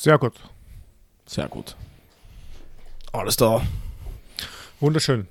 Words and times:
Sehr 0.00 0.16
gut. 0.16 0.34
Sehr 1.26 1.48
gut. 1.48 1.74
Alles 3.12 3.36
da. 3.36 3.62
Wunderschön. 4.78 5.26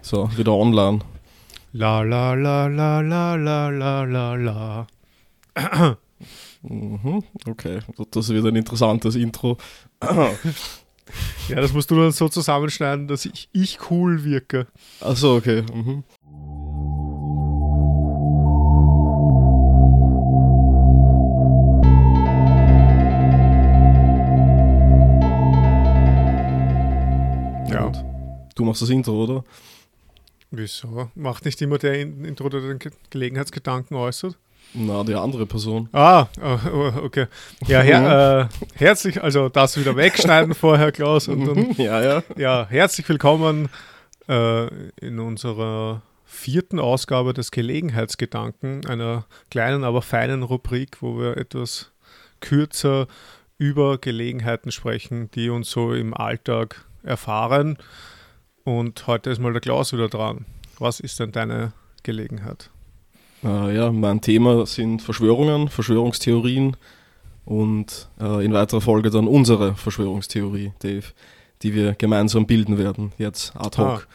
So, 0.00 0.30
wieder 0.36 0.52
online. 0.52 1.00
La 1.72 2.02
la 2.02 2.34
la 2.34 2.68
la 2.68 3.00
la 3.00 3.34
la 3.34 3.68
la 3.68 4.04
la 4.04 4.34
la. 4.36 4.86
Mhm, 6.62 7.24
okay, 7.48 7.80
das 8.12 8.28
wird 8.28 8.46
ein 8.46 8.54
interessantes 8.54 9.16
Intro. 9.16 9.58
Ja, 11.48 11.60
das 11.60 11.72
musst 11.72 11.90
du 11.90 11.96
dann 11.96 12.12
so 12.12 12.28
zusammenschneiden, 12.28 13.08
dass 13.08 13.24
ich, 13.24 13.48
ich 13.52 13.90
cool 13.90 14.24
wirke. 14.24 14.66
Achso, 15.00 15.36
okay. 15.36 15.62
Mhm. 15.62 16.04
Du 28.56 28.64
machst 28.64 28.80
das 28.82 28.88
Intro, 28.88 29.22
oder? 29.22 29.44
Wieso? 30.50 31.10
Macht 31.14 31.44
nicht 31.44 31.60
immer 31.60 31.76
der 31.78 32.00
In- 32.00 32.24
Intro, 32.24 32.48
der 32.48 32.62
den 32.62 32.78
Ge 32.78 32.90
Gelegenheitsgedanken 33.10 33.94
äußert? 33.96 34.36
Na, 34.72 35.04
die 35.04 35.14
andere 35.14 35.44
Person. 35.46 35.88
Ah, 35.92 36.26
oh, 36.42 36.90
okay. 37.04 37.26
Ja, 37.66 37.80
her, 37.82 38.48
äh, 38.50 38.66
herzlich, 38.78 39.22
also 39.22 39.48
das 39.50 39.78
wieder 39.78 39.94
wegschneiden 39.94 40.54
vorher, 40.54 40.90
Klaus. 40.90 41.28
Und 41.28 41.46
dann, 41.46 41.72
ja, 41.76 42.02
ja. 42.02 42.22
ja, 42.36 42.66
herzlich 42.68 43.06
willkommen 43.08 43.68
äh, 44.28 44.66
in 45.00 45.18
unserer 45.20 46.00
vierten 46.24 46.80
Ausgabe 46.80 47.34
des 47.34 47.50
Gelegenheitsgedanken, 47.50 48.86
einer 48.86 49.26
kleinen, 49.50 49.84
aber 49.84 50.00
feinen 50.00 50.42
Rubrik, 50.42 51.02
wo 51.02 51.18
wir 51.18 51.36
etwas 51.36 51.92
kürzer 52.40 53.06
über 53.58 53.98
Gelegenheiten 53.98 54.72
sprechen, 54.72 55.30
die 55.32 55.50
uns 55.50 55.70
so 55.70 55.92
im 55.92 56.14
Alltag 56.14 56.84
erfahren. 57.02 57.76
Und 58.66 59.06
heute 59.06 59.30
ist 59.30 59.38
mal 59.40 59.52
der 59.52 59.60
Klaus 59.60 59.92
wieder 59.92 60.08
dran. 60.08 60.44
Was 60.80 60.98
ist 60.98 61.20
denn 61.20 61.30
deine 61.30 61.72
Gelegenheit? 62.02 62.68
Äh, 63.44 63.76
ja, 63.76 63.92
mein 63.92 64.20
Thema 64.20 64.66
sind 64.66 65.02
Verschwörungen, 65.02 65.68
Verschwörungstheorien 65.68 66.76
und 67.44 68.08
äh, 68.20 68.44
in 68.44 68.52
weiterer 68.52 68.80
Folge 68.80 69.10
dann 69.10 69.28
unsere 69.28 69.76
Verschwörungstheorie, 69.76 70.72
Dave, 70.80 71.04
die 71.62 71.74
wir 71.74 71.94
gemeinsam 71.94 72.46
bilden 72.48 72.76
werden, 72.76 73.12
jetzt 73.18 73.54
ad 73.56 73.78
hoc. 73.80 74.08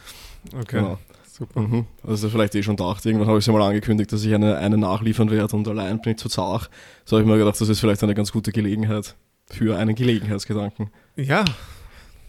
Okay, 0.52 0.76
Genau. 0.80 0.98
super. 1.26 1.60
Mhm. 1.60 1.86
Also 2.06 2.28
vielleicht 2.28 2.54
eh 2.54 2.62
schon 2.62 2.76
gedacht. 2.76 3.06
Irgendwann 3.06 3.28
habe 3.28 3.38
ich 3.38 3.46
ja 3.46 3.54
mal 3.54 3.62
angekündigt, 3.66 4.12
dass 4.12 4.22
ich 4.22 4.34
eine, 4.34 4.58
eine 4.58 4.76
nachliefern 4.76 5.30
werde 5.30 5.56
und 5.56 5.66
allein 5.66 5.98
bin 6.02 6.12
ich 6.12 6.18
zu 6.18 6.28
zart. 6.28 6.68
So 7.06 7.16
habe 7.16 7.24
ich 7.24 7.30
mir 7.32 7.38
gedacht, 7.38 7.58
das 7.58 7.70
ist 7.70 7.80
vielleicht 7.80 8.02
eine 8.02 8.14
ganz 8.14 8.32
gute 8.32 8.52
Gelegenheit 8.52 9.14
für 9.46 9.78
einen 9.78 9.94
Gelegenheitsgedanken. 9.94 10.90
Ja, 11.16 11.42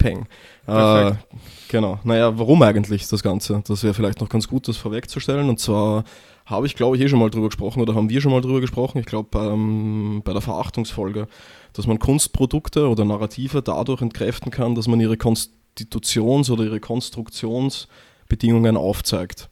Peng. 0.03 0.25
Äh, 0.67 0.71
Perfekt. 0.71 1.27
genau. 1.69 1.99
Naja, 2.03 2.37
warum 2.37 2.61
eigentlich 2.61 3.07
das 3.07 3.23
Ganze? 3.23 3.63
Das 3.65 3.83
wäre 3.83 3.93
vielleicht 3.93 4.19
noch 4.19 4.27
ganz 4.27 4.49
gut, 4.49 4.67
das 4.67 4.75
vorwegzustellen. 4.75 5.47
Und 5.47 5.61
zwar 5.61 6.03
habe 6.45 6.67
ich, 6.67 6.75
glaube 6.75 6.97
ich, 6.97 7.01
eh 7.01 7.07
schon 7.07 7.19
mal 7.19 7.29
drüber 7.29 7.47
gesprochen 7.47 7.81
oder 7.81 7.95
haben 7.95 8.09
wir 8.09 8.19
schon 8.19 8.33
mal 8.33 8.41
drüber 8.41 8.59
gesprochen, 8.59 8.97
ich 8.97 9.05
glaube 9.05 9.39
ähm, 9.39 10.21
bei 10.25 10.33
der 10.33 10.41
Verachtungsfolge, 10.41 11.27
dass 11.71 11.87
man 11.87 11.99
Kunstprodukte 11.99 12.89
oder 12.89 13.05
Narrative 13.05 13.61
dadurch 13.61 14.01
entkräften 14.01 14.51
kann, 14.51 14.75
dass 14.75 14.87
man 14.87 14.99
ihre 14.99 15.15
Konstitutions- 15.15 16.51
oder 16.51 16.65
ihre 16.65 16.81
Konstruktionsbedingungen 16.81 18.75
aufzeigt. 18.75 19.49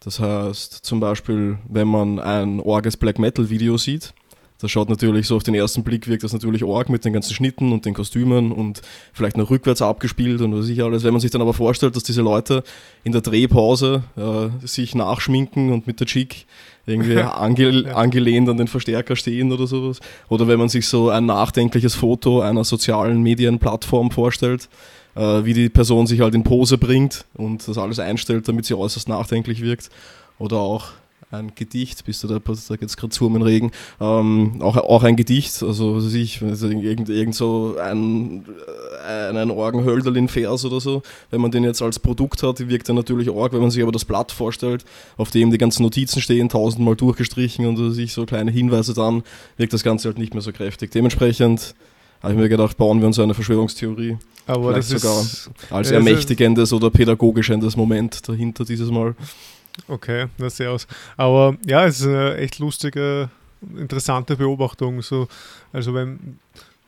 Das 0.00 0.20
heißt 0.20 0.84
zum 0.84 1.00
Beispiel, 1.00 1.58
wenn 1.68 1.88
man 1.88 2.18
ein 2.18 2.60
orges 2.60 2.98
Black 2.98 3.18
Metal 3.18 3.48
Video 3.48 3.78
sieht, 3.78 4.12
das 4.58 4.70
schaut 4.70 4.88
natürlich 4.88 5.26
so 5.26 5.36
auf 5.36 5.42
den 5.42 5.54
ersten 5.54 5.84
Blick, 5.84 6.08
wirkt 6.08 6.24
das 6.24 6.32
natürlich 6.32 6.64
arg 6.64 6.88
mit 6.88 7.04
den 7.04 7.12
ganzen 7.12 7.34
Schnitten 7.34 7.72
und 7.72 7.84
den 7.84 7.94
Kostümen 7.94 8.52
und 8.52 8.80
vielleicht 9.12 9.36
noch 9.36 9.50
rückwärts 9.50 9.82
abgespielt 9.82 10.40
und 10.40 10.56
was 10.56 10.68
ich 10.68 10.82
alles. 10.82 11.04
Wenn 11.04 11.12
man 11.12 11.20
sich 11.20 11.30
dann 11.30 11.42
aber 11.42 11.52
vorstellt, 11.52 11.94
dass 11.94 12.04
diese 12.04 12.22
Leute 12.22 12.62
in 13.04 13.12
der 13.12 13.20
Drehpause 13.20 14.02
äh, 14.16 14.66
sich 14.66 14.94
nachschminken 14.94 15.72
und 15.72 15.86
mit 15.86 16.00
der 16.00 16.06
Chick 16.06 16.46
irgendwie 16.86 17.18
ange 17.18 17.94
angelehnt 17.94 18.48
an 18.48 18.56
den 18.56 18.68
Verstärker 18.68 19.16
stehen 19.16 19.52
oder 19.52 19.66
sowas. 19.66 20.00
Oder 20.28 20.48
wenn 20.48 20.58
man 20.58 20.68
sich 20.68 20.88
so 20.88 21.10
ein 21.10 21.26
nachdenkliches 21.26 21.94
Foto 21.94 22.40
einer 22.40 22.64
sozialen 22.64 23.22
Medienplattform 23.22 24.10
vorstellt, 24.10 24.68
äh, 25.16 25.44
wie 25.44 25.52
die 25.52 25.68
Person 25.68 26.06
sich 26.06 26.20
halt 26.20 26.34
in 26.34 26.44
Pose 26.44 26.78
bringt 26.78 27.26
und 27.34 27.66
das 27.68 27.76
alles 27.76 27.98
einstellt, 27.98 28.48
damit 28.48 28.64
sie 28.64 28.74
äußerst 28.74 29.08
nachdenklich 29.08 29.60
wirkt. 29.60 29.90
Oder 30.38 30.58
auch 30.58 30.92
ein 31.30 31.52
Gedicht, 31.54 32.04
bist 32.04 32.22
du 32.22 32.28
da, 32.28 32.38
da 32.38 32.76
geht's 32.76 32.96
gerade 32.96 33.10
zu 33.10 33.26
um 33.26 33.32
den 33.34 33.42
Regen, 33.42 33.72
ähm, 34.00 34.60
auch, 34.60 34.76
auch 34.76 35.02
ein 35.02 35.16
Gedicht, 35.16 35.62
also 35.62 35.96
was 35.96 36.06
weiß 36.06 36.14
ich, 36.14 36.42
also 36.42 36.68
irgend, 36.68 37.08
irgend 37.08 37.34
so 37.34 37.76
ein, 37.82 38.44
äh, 39.06 39.28
einen 39.28 39.50
Orgenhölderlin-Vers 39.50 40.64
oder 40.64 40.80
so, 40.80 41.02
wenn 41.30 41.40
man 41.40 41.50
den 41.50 41.64
jetzt 41.64 41.82
als 41.82 41.98
Produkt 41.98 42.42
hat, 42.42 42.68
wirkt 42.68 42.88
er 42.88 42.94
natürlich 42.94 43.30
arg, 43.30 43.52
wenn 43.52 43.60
man 43.60 43.70
sich 43.70 43.82
aber 43.82 43.92
das 43.92 44.04
Blatt 44.04 44.30
vorstellt, 44.30 44.84
auf 45.16 45.30
dem 45.30 45.50
die 45.50 45.58
ganzen 45.58 45.82
Notizen 45.82 46.20
stehen, 46.20 46.48
tausendmal 46.48 46.96
durchgestrichen 46.96 47.66
und 47.66 47.92
sich 47.92 48.12
so 48.12 48.24
kleine 48.24 48.50
Hinweise 48.50 48.94
dann, 48.94 49.22
wirkt 49.56 49.72
das 49.72 49.82
Ganze 49.82 50.08
halt 50.08 50.18
nicht 50.18 50.32
mehr 50.32 50.42
so 50.42 50.52
kräftig. 50.52 50.92
Dementsprechend 50.92 51.74
habe 52.22 52.34
ich 52.34 52.38
mir 52.38 52.48
gedacht, 52.48 52.76
bauen 52.76 53.00
wir 53.00 53.06
uns 53.08 53.18
eine 53.18 53.34
Verschwörungstheorie 53.34 54.16
aber 54.46 54.72
das 54.72 54.88
Vielleicht 54.88 55.02
sogar. 55.02 55.22
ist 55.22 55.50
als 55.70 55.88
es 55.88 55.92
ermächtigendes 55.92 56.72
oder 56.72 56.90
pädagogischendes 56.90 57.76
Moment 57.76 58.28
dahinter 58.28 58.64
dieses 58.64 58.90
Mal. 58.90 59.14
Okay, 59.88 60.26
na 60.38 60.50
sehr 60.50 60.70
aus. 60.70 60.86
Aber 61.16 61.56
ja, 61.66 61.84
es 61.86 62.00
ist 62.00 62.06
eine 62.06 62.36
echt 62.36 62.58
lustige, 62.58 63.30
interessante 63.76 64.36
Beobachtung. 64.36 65.02
So, 65.02 65.28
also 65.72 65.94
wenn, 65.94 66.38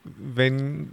wenn 0.03 0.89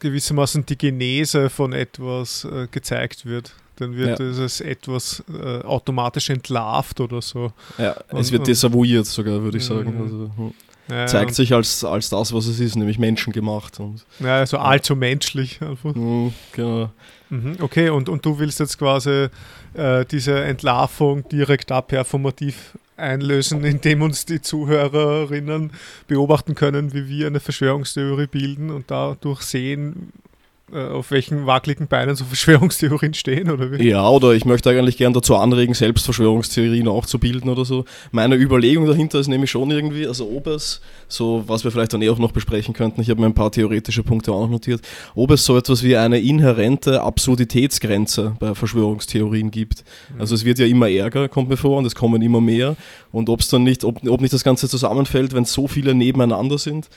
gewissermaßen 0.00 0.66
die 0.66 0.76
Genese 0.78 1.50
von 1.50 1.72
etwas 1.72 2.44
äh, 2.44 2.66
gezeigt 2.70 3.24
wird, 3.26 3.52
dann 3.76 3.96
wird 3.96 4.18
Ja. 4.20 4.26
dieses 4.26 4.60
etwas 4.60 5.22
äh, 5.32 5.60
automatisch 5.62 6.30
entlarvt 6.30 7.00
oder 7.00 7.20
so. 7.20 7.52
Ja, 7.78 7.96
Und- 8.10 8.20
es 8.20 8.30
wird 8.30 8.46
desavouiert 8.46 9.06
sogar, 9.06 9.42
würde 9.42 9.58
ich 9.58 9.64
sagen. 9.64 9.96
Mhm. 9.96 10.02
Also. 10.02 10.52
Ja, 10.90 11.06
zeigt 11.06 11.34
sich 11.34 11.54
als, 11.54 11.82
als 11.82 12.10
das, 12.10 12.34
was 12.34 12.46
es 12.46 12.60
ist, 12.60 12.76
nämlich 12.76 12.98
menschengemacht. 12.98 13.80
Und, 13.80 14.04
Ja, 14.20 14.36
also 14.40 14.58
allzu 14.58 14.94
menschlich 14.94 15.62
einfach. 15.62 15.94
hm, 15.94 16.32
genau. 16.52 16.90
Mhm, 17.30 17.56
Okay, 17.60 17.88
und, 17.88 18.08
und 18.08 18.24
du 18.24 18.38
willst 18.38 18.60
jetzt 18.60 18.78
quasi 18.78 19.28
äh, 19.74 20.04
diese 20.04 20.42
Entlarvung 20.44 21.28
direkt 21.28 21.70
da 21.70 21.80
performativ 21.80 22.76
einlösen, 22.96 23.64
indem 23.64 24.02
uns 24.02 24.26
die 24.26 24.40
Zuhörerinnen 24.40 25.72
beobachten 26.06 26.54
können, 26.54 26.92
wie 26.92 27.08
wir 27.08 27.26
eine 27.26 27.40
Verschwörungstheorie 27.40 28.26
bilden 28.26 28.70
und 28.70 28.90
dadurch 28.90 29.42
sehen, 29.42 30.12
auf 30.74 31.10
welchen 31.10 31.46
wackeligen 31.46 31.86
Beinen 31.86 32.16
so 32.16 32.24
Verschwörungstheorien 32.24 33.14
stehen, 33.14 33.50
oder 33.50 33.70
wie? 33.70 33.88
Ja, 33.88 34.08
oder 34.08 34.32
ich 34.32 34.44
möchte 34.44 34.70
eigentlich 34.70 34.96
gern 34.96 35.12
dazu 35.12 35.36
anregen, 35.36 35.74
selbst 35.74 36.04
Verschwörungstheorien 36.04 36.88
auch 36.88 37.06
zu 37.06 37.18
bilden 37.18 37.48
oder 37.48 37.64
so. 37.64 37.84
Meine 38.10 38.34
Überlegung 38.34 38.86
dahinter 38.86 39.20
ist 39.20 39.28
nämlich 39.28 39.50
schon 39.50 39.70
irgendwie, 39.70 40.06
also 40.06 40.28
ob 40.30 40.46
es, 40.48 40.80
so 41.08 41.44
was 41.46 41.64
wir 41.64 41.70
vielleicht 41.70 41.92
dann 41.92 42.02
eh 42.02 42.10
auch 42.10 42.18
noch 42.18 42.32
besprechen 42.32 42.74
könnten, 42.74 43.00
ich 43.00 43.10
habe 43.10 43.20
mir 43.20 43.26
ein 43.26 43.34
paar 43.34 43.52
theoretische 43.52 44.02
Punkte 44.02 44.32
auch 44.32 44.42
noch 44.42 44.50
notiert, 44.50 44.80
ob 45.14 45.30
es 45.30 45.44
so 45.44 45.56
etwas 45.56 45.82
wie 45.82 45.96
eine 45.96 46.18
inhärente 46.18 47.02
Absurditätsgrenze 47.02 48.36
bei 48.40 48.54
Verschwörungstheorien 48.54 49.50
gibt. 49.50 49.84
Also 50.18 50.34
es 50.34 50.44
wird 50.44 50.58
ja 50.58 50.66
immer 50.66 50.88
ärger, 50.88 51.28
kommt 51.28 51.48
mir 51.48 51.56
vor, 51.56 51.78
und 51.78 51.86
es 51.86 51.94
kommen 51.94 52.20
immer 52.22 52.40
mehr. 52.40 52.76
Und 53.12 53.28
ob 53.28 53.40
es 53.40 53.48
dann 53.48 53.62
nicht, 53.62 53.84
ob, 53.84 54.06
ob 54.08 54.20
nicht 54.20 54.34
das 54.34 54.44
Ganze 54.44 54.68
zusammenfällt, 54.68 55.34
wenn 55.34 55.44
so 55.44 55.68
viele 55.68 55.94
nebeneinander 55.94 56.58
sind 56.58 56.88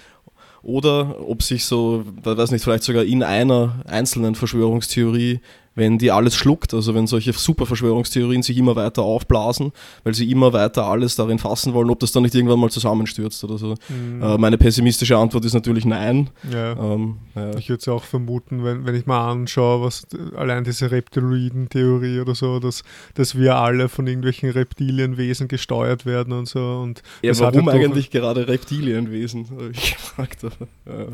oder 0.61 1.27
ob 1.27 1.43
sich 1.43 1.65
so, 1.65 2.03
weiß 2.23 2.51
nicht, 2.51 2.63
vielleicht 2.63 2.83
sogar 2.83 3.03
in 3.03 3.23
einer 3.23 3.83
einzelnen 3.85 4.35
Verschwörungstheorie, 4.35 5.39
wenn 5.77 5.99
die 5.99 6.11
alles 6.11 6.35
schluckt, 6.35 6.73
also 6.73 6.95
wenn 6.95 7.05
solche 7.05 7.31
Superverschwörungstheorien 7.33 8.41
sich 8.41 8.57
immer 8.57 8.75
weiter 8.75 9.03
aufblasen, 9.03 9.71
weil 10.03 10.15
sie 10.15 10.29
immer 10.31 10.51
weiter 10.51 10.87
alles 10.87 11.15
darin 11.15 11.37
fassen 11.37 11.73
wollen, 11.75 11.91
ob 11.91 11.99
das 11.99 12.11
dann 12.11 12.23
nicht 12.23 12.33
irgendwann 12.33 12.59
mal 12.59 12.71
zusammenstürzt 12.71 13.43
oder 13.43 13.59
so. 13.59 13.75
Mhm. 13.87 14.23
Äh, 14.23 14.37
meine 14.39 14.57
pessimistische 14.57 15.15
Antwort 15.15 15.45
ist 15.45 15.53
natürlich 15.53 15.85
nein. 15.85 16.31
ja. 16.51 16.71
Ähm, 16.71 17.17
ja. 17.35 17.55
Ich 17.57 17.69
würde 17.69 17.79
es 17.79 17.87
auch 17.87 18.03
vermuten, 18.03 18.63
wenn, 18.63 18.87
wenn 18.87 18.95
ich 18.95 19.05
mal 19.05 19.29
anschaue, 19.29 19.83
was 19.83 20.07
allein 20.35 20.63
diese 20.63 20.89
Reptiloiden-Theorie 20.89 22.21
oder 22.21 22.33
so, 22.33 22.59
dass, 22.59 22.83
dass 23.13 23.37
wir 23.37 23.57
alle 23.57 23.87
von 23.87 24.07
irgendwelchen 24.07 24.49
Reptilienwesen 24.49 25.47
gesteuert 25.47 26.07
werden 26.07 26.33
und 26.33 26.47
so. 26.47 26.79
Und 26.79 27.03
Ja, 27.21 27.37
warum 27.37 27.69
eigentlich 27.69 28.09
gerade 28.09 28.47
Reptilienwesen? 28.47 29.47
Habe 29.51 29.69
ich 29.71 29.91
gefragt. 29.95 30.43
aber, 30.43 30.67
ja. 30.87 31.05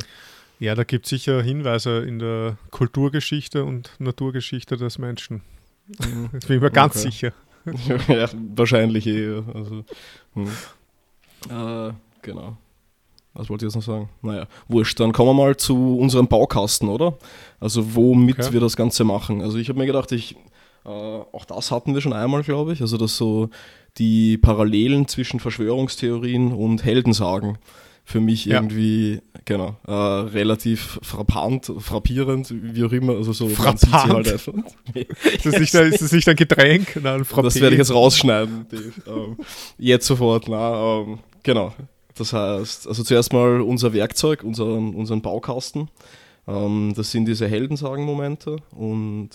Ja, 0.60 0.76
da 0.76 0.84
gibt 0.84 1.06
es 1.06 1.10
sicher 1.10 1.42
Hinweise 1.42 2.00
in 2.00 2.20
der 2.20 2.58
Kulturgeschichte 2.72 3.66
und 3.66 3.92
Naturgeschichte 4.00 4.78
des 4.78 4.98
Menschen. 4.98 5.42
Das 5.88 6.46
bin 6.46 6.56
ich 6.58 6.62
mir 6.62 6.72
ganz 6.72 6.96
Okay. 6.98 7.10
sicher. 7.12 7.34
ja, 8.08 8.30
wahrscheinlich 8.56 9.08
eh. 9.08 9.36
ja. 9.36 9.44
Also, 9.54 9.84
hm. 10.34 10.48
äh, 11.50 11.94
genau. 12.22 12.58
Was 13.34 13.50
wollte 13.50 13.66
ich 13.66 13.74
jetzt 13.74 13.76
noch 13.76 13.94
sagen? 13.94 14.10
Naja, 14.22 14.48
wurscht. 14.68 15.00
Dann 15.00 15.12
kommen 15.12 15.30
wir 15.30 15.34
mal 15.46 15.58
zu 15.58 15.98
unserem 15.98 16.28
Baukasten, 16.28 16.88
oder? 16.88 17.18
Also 17.60 17.96
womit 17.96 18.40
Okay. 18.40 18.54
wir 18.54 18.60
das 18.60 18.76
Ganze 18.76 19.04
machen. 19.04 19.42
Also 19.42 19.58
ich 19.58 19.70
habe 19.70 19.80
mir 19.80 19.88
gedacht, 19.88 20.12
ich, 20.12 20.36
äh, 20.86 20.90
auch 20.90 21.46
das 21.46 21.72
hatten 21.72 21.96
wir 21.96 22.02
schon 22.02 22.14
einmal, 22.14 22.44
glaube 22.44 22.74
ich. 22.74 22.82
Also 22.82 22.98
dass 22.98 23.18
so 23.18 23.50
die 23.98 24.38
Parallelen 24.38 25.08
zwischen 25.08 25.40
Verschwörungstheorien 25.40 26.52
und 26.54 26.84
Heldensagen 26.84 27.58
für 28.06 28.20
mich 28.20 28.46
ja. 28.46 28.56
irgendwie, 28.56 29.22
genau, 29.46 29.78
äh, 29.88 29.92
relativ 29.92 31.00
frappant, 31.02 31.72
frappierend, 31.80 32.54
wie 32.54 32.84
auch 32.84 32.92
immer. 32.92 33.14
Also 33.14 33.34
so, 33.34 33.48
frappant? 33.50 33.92
Halt 33.92 34.32
einfach. 34.32 34.54
ist, 34.94 35.46
das 35.46 35.60
nicht, 35.60 35.74
ist 35.74 36.02
das 36.02 36.12
nicht 36.12 36.28
ein 36.28 36.36
Getränk? 36.36 37.00
Nein, 37.02 37.26
das 37.36 37.56
werde 37.62 37.76
ich 37.76 37.80
jetzt 37.80 37.94
rausschneiden. 37.94 38.68
Die, 38.72 39.10
ähm, 39.10 39.38
jetzt 39.78 40.06
sofort, 40.06 40.48
na, 40.48 41.02
ähm, 41.02 41.20
genau. 41.44 41.74
Das 42.16 42.34
heißt, 42.34 42.88
also 42.88 43.04
zuerst 43.04 43.34
mal 43.34 43.62
unser 43.62 43.94
Werkzeug, 43.94 44.44
unseren, 44.44 44.94
unseren 44.94 45.22
Baukasten. 45.22 45.90
Ähm, 46.48 46.94
das 46.96 47.12
sind 47.12 47.26
diese 47.26 47.48
Heldensagen-Momente 47.48 48.58
und 48.72 49.30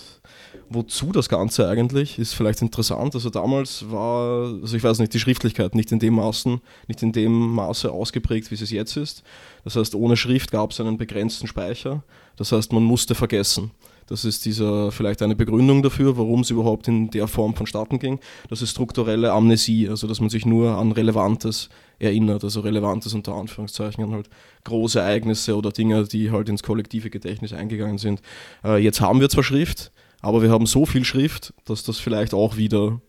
wozu 0.70 1.12
das 1.12 1.28
Ganze 1.28 1.68
eigentlich 1.68 2.18
ist 2.18 2.34
vielleicht 2.34 2.62
interessant. 2.62 3.14
Also 3.14 3.30
damals 3.30 3.90
war, 3.90 4.54
also 4.60 4.76
ich 4.76 4.82
weiß 4.82 4.98
nicht, 4.98 5.14
die 5.14 5.20
Schriftlichkeit 5.20 5.74
nicht 5.74 5.92
in 5.92 5.98
dem 5.98 6.14
Maßen, 6.14 6.60
nicht 6.86 7.02
in 7.02 7.12
dem 7.12 7.32
Maße 7.32 7.90
ausgeprägt, 7.90 8.50
wie 8.50 8.54
es 8.54 8.70
jetzt 8.70 8.96
ist. 8.96 9.22
Das 9.64 9.76
heißt, 9.76 9.94
ohne 9.94 10.16
Schrift 10.16 10.50
gab 10.50 10.70
es 10.70 10.80
einen 10.80 10.98
begrenzten 10.98 11.46
Speicher. 11.46 12.02
Das 12.36 12.52
heißt, 12.52 12.72
man 12.72 12.84
musste 12.84 13.14
vergessen. 13.14 13.70
Das 14.08 14.24
ist 14.24 14.46
dieser 14.46 14.90
vielleicht 14.90 15.20
eine 15.20 15.36
Begründung 15.36 15.82
dafür, 15.82 16.16
warum 16.16 16.40
es 16.40 16.50
überhaupt 16.50 16.88
in 16.88 17.10
der 17.10 17.28
Form 17.28 17.54
vonstatten 17.54 17.98
ging. 17.98 18.20
Das 18.48 18.62
ist 18.62 18.70
strukturelle 18.70 19.32
Amnesie, 19.32 19.88
also 19.88 20.06
dass 20.06 20.20
man 20.20 20.30
sich 20.30 20.46
nur 20.46 20.78
an 20.78 20.92
Relevantes 20.92 21.68
erinnert, 21.98 22.42
also 22.42 22.60
Relevantes 22.60 23.12
unter 23.12 23.34
Anführungszeichen 23.34 24.02
an 24.04 24.12
halt 24.12 24.30
große 24.64 24.98
Ereignisse 24.98 25.56
oder 25.56 25.70
Dinge, 25.72 26.04
die 26.04 26.30
halt 26.30 26.48
ins 26.48 26.62
kollektive 26.62 27.10
Gedächtnis 27.10 27.52
eingegangen 27.52 27.98
sind. 27.98 28.22
Äh, 28.64 28.78
jetzt 28.82 29.02
haben 29.02 29.20
wir 29.20 29.28
zwar 29.28 29.44
Schrift, 29.44 29.92
aber 30.20 30.42
wir 30.42 30.50
haben 30.50 30.66
so 30.66 30.86
viel 30.86 31.04
Schrift, 31.04 31.54
dass 31.64 31.84
das 31.84 31.98
vielleicht 31.98 32.34
auch 32.34 32.56
wieder 32.56 33.00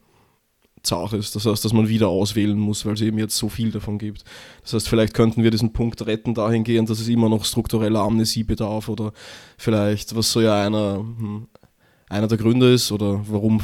zart 0.84 1.14
ist. 1.14 1.36
Das 1.36 1.46
heißt, 1.46 1.64
dass 1.66 1.74
man 1.74 1.90
wieder 1.90 2.08
auswählen 2.08 2.58
muss, 2.58 2.86
weil 2.86 2.94
es 2.94 3.02
eben 3.02 3.18
jetzt 3.18 3.38
so 3.38 3.50
viel 3.50 3.72
davon 3.72 3.98
gibt. 3.98 4.24
Das 4.64 4.74
heißt, 4.74 4.90
vielleicht 4.90 5.14
könnten 5.14 5.44
wir 5.44 5.52
diesen 5.52 5.74
Punkt 5.74 6.06
retten 6.06 6.34
dahingehend, 6.34 6.90
dass 6.90 7.00
es 7.00 7.08
immer 7.08 7.30
noch 7.30 7.46
struktureller 7.46 8.02
Amnesie 8.02 8.44
bedarf 8.44 8.90
oder 8.90 9.12
vielleicht, 9.58 10.16
was 10.16 10.32
so 10.32 10.42
ja 10.42 10.62
einer, 10.64 10.98
hm, 10.98 11.48
einer 12.08 12.28
der 12.28 12.38
Gründe 12.38 12.74
ist 12.74 12.92
oder 12.92 13.22
warum 13.28 13.62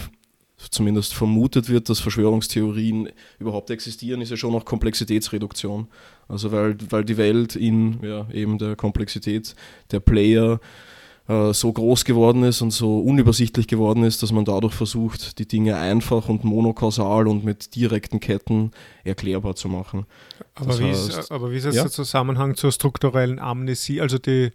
zumindest 0.58 1.14
vermutet 1.14 1.70
wird, 1.70 1.90
dass 1.90 2.00
Verschwörungstheorien 2.00 3.10
überhaupt 3.40 3.70
existieren, 3.70 4.22
ist 4.22 4.32
ja 4.32 4.38
schon 4.38 4.54
noch 4.54 4.66
Komplexitätsreduktion. 4.66 5.88
Also 6.28 6.52
weil, 6.52 6.78
weil 6.90 7.06
die 7.06 7.18
Welt 7.18 7.56
in 7.56 8.00
ja, 8.02 8.28
eben 8.32 8.58
der 8.58 8.76
Komplexität 8.76 9.56
der 9.92 10.00
Player 10.00 10.60
äh, 11.28 11.54
so 11.54 11.74
groß 11.74 12.06
geworden 12.06 12.44
ist 12.44 12.62
und 12.62 12.72
so 12.72 13.00
unübersichtlich 13.00 13.68
geworden 13.68 14.04
ist, 14.04 14.22
dass 14.22 14.32
man 14.32 14.46
dadurch 14.46 14.74
versucht, 14.74 15.40
die 15.40 15.48
Dinge 15.48 15.76
einfach 15.76 16.30
und 16.30 16.44
monokausal 16.44 17.28
und 17.28 17.44
mit 17.44 17.76
direkten 17.76 18.20
Ketten 18.20 18.72
erklärbar 19.04 19.56
zu 19.56 19.68
machen. 19.68 20.06
Aber, 20.54 20.78
wie, 20.80 20.86
heißt, 20.86 21.10
ist, 21.10 21.32
aber 21.32 21.52
wie 21.52 21.58
ist 21.58 21.66
jetzt 21.66 21.76
ja? 21.76 21.82
der 21.84 21.92
Zusammenhang 21.92 22.56
zur 22.56 22.72
strukturellen 22.72 23.40
Amnesie? 23.40 24.02
Also 24.02 24.20
die, 24.20 24.52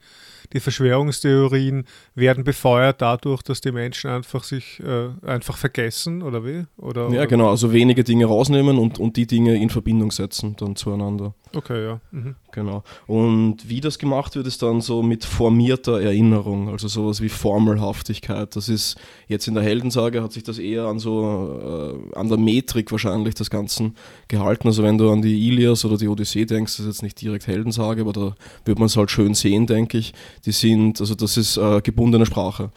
die 0.52 0.60
Verschwörungstheorien 0.60 1.84
werden 2.14 2.44
befeuert 2.44 3.00
dadurch, 3.00 3.42
dass 3.42 3.60
die 3.60 3.72
Menschen 3.72 4.10
einfach 4.10 4.44
sich 4.44 4.80
äh, 4.80 5.08
einfach 5.26 5.56
vergessen 5.56 6.22
oder 6.22 6.44
wie? 6.44 6.64
Oder, 6.76 7.02
ja, 7.02 7.08
oder? 7.08 7.26
genau, 7.26 7.50
also 7.50 7.72
wenige 7.72 8.04
Dinge 8.04 8.26
rausnehmen 8.26 8.78
und, 8.78 8.98
und 8.98 9.16
die 9.16 9.26
Dinge 9.26 9.60
in 9.60 9.70
Verbindung 9.70 10.10
setzen 10.10 10.56
dann 10.58 10.76
zueinander. 10.76 11.34
Okay, 11.54 11.84
ja. 11.84 12.00
Mhm. 12.12 12.36
Genau. 12.52 12.82
Und 13.06 13.68
wie 13.68 13.80
das 13.80 13.98
gemacht 13.98 14.34
wird, 14.36 14.46
ist 14.46 14.62
dann 14.62 14.80
so 14.80 15.02
mit 15.02 15.24
formierter 15.24 16.00
Erinnerung, 16.00 16.68
also 16.68 16.88
sowas 16.88 17.20
wie 17.20 17.28
Formelhaftigkeit. 17.28 18.54
Das 18.56 18.68
ist 18.68 18.96
jetzt 19.28 19.46
in 19.48 19.54
der 19.54 19.62
Heldensage 19.62 20.22
hat 20.22 20.32
sich 20.32 20.42
das 20.42 20.58
eher 20.58 20.84
an 20.86 20.98
so 20.98 22.02
äh, 22.12 22.16
an 22.16 22.28
der 22.28 22.38
Metrik 22.38 22.90
wahrscheinlich 22.92 23.34
des 23.34 23.50
Ganzen 23.50 23.96
gehalten. 24.28 24.68
Also 24.68 24.82
wenn 24.82 24.98
du 24.98 25.10
an 25.10 25.22
die 25.22 25.48
Ilias 25.48 25.84
oder 25.84 25.96
die 25.96 26.08
Odyssee 26.08 26.44
denkst, 26.44 26.76
das 26.76 26.80
ist 26.80 26.86
jetzt 26.86 27.02
nicht 27.02 27.20
direkt 27.20 27.46
Heldensage, 27.46 28.02
aber 28.02 28.12
da 28.12 28.34
wird 28.64 28.78
man 28.78 28.86
es 28.86 28.96
halt 28.96 29.10
schön 29.10 29.34
sehen, 29.34 29.66
denke 29.66 29.98
ich. 29.98 30.12
Die 30.44 30.52
sind, 30.52 31.00
also 31.00 31.14
das 31.14 31.36
ist 31.36 31.56
äh, 31.56 31.80
gebundene 31.80 32.26
Sprache. 32.26 32.70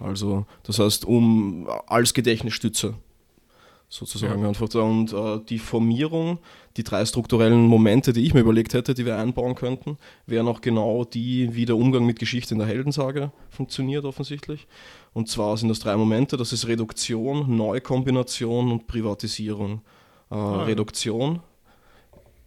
Also 0.00 0.46
das 0.62 0.78
heißt, 0.78 1.04
um 1.04 1.68
als 1.86 2.14
Gedächtnisstütze 2.14 2.94
sozusagen 3.88 4.42
ja. 4.42 4.48
einfach. 4.48 4.68
Und 4.74 5.12
äh, 5.12 5.40
die 5.48 5.58
Formierung, 5.58 6.38
die 6.76 6.82
drei 6.82 7.04
strukturellen 7.04 7.66
Momente, 7.66 8.12
die 8.12 8.24
ich 8.24 8.34
mir 8.34 8.40
überlegt 8.40 8.74
hätte, 8.74 8.94
die 8.94 9.06
wir 9.06 9.16
einbauen 9.16 9.54
könnten, 9.54 9.98
wären 10.26 10.48
auch 10.48 10.60
genau 10.60 11.04
die, 11.04 11.54
wie 11.54 11.64
der 11.64 11.76
Umgang 11.76 12.04
mit 12.04 12.18
Geschichte 12.18 12.54
in 12.54 12.58
der 12.58 12.68
Heldensage 12.68 13.30
funktioniert 13.50 14.04
offensichtlich. 14.04 14.66
Und 15.12 15.28
zwar 15.28 15.56
sind 15.56 15.68
das 15.68 15.78
drei 15.78 15.96
Momente, 15.96 16.36
das 16.36 16.52
ist 16.52 16.66
Reduktion, 16.66 17.56
Neukombination 17.56 18.72
und 18.72 18.86
Privatisierung. 18.86 19.82
Äh, 20.30 20.34
ah. 20.34 20.64
Reduktion, 20.64 21.40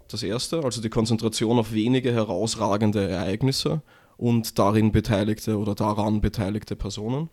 das 0.09 0.23
erste, 0.23 0.63
also 0.63 0.81
die 0.81 0.89
Konzentration 0.89 1.59
auf 1.59 1.73
wenige 1.73 2.13
herausragende 2.13 3.07
Ereignisse 3.09 3.81
und 4.17 4.57
darin 4.59 4.91
beteiligte 4.91 5.57
oder 5.57 5.75
daran 5.75 6.21
beteiligte 6.21 6.75
Personen. 6.75 7.29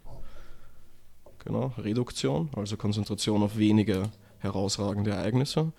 Genau, 1.45 1.73
Reduktion, 1.79 2.51
also 2.57 2.77
Konzentration 2.77 3.43
auf 3.43 3.59
wenige 3.59 4.11
herausragende 4.39 5.11
Ereignisse. 5.11 5.73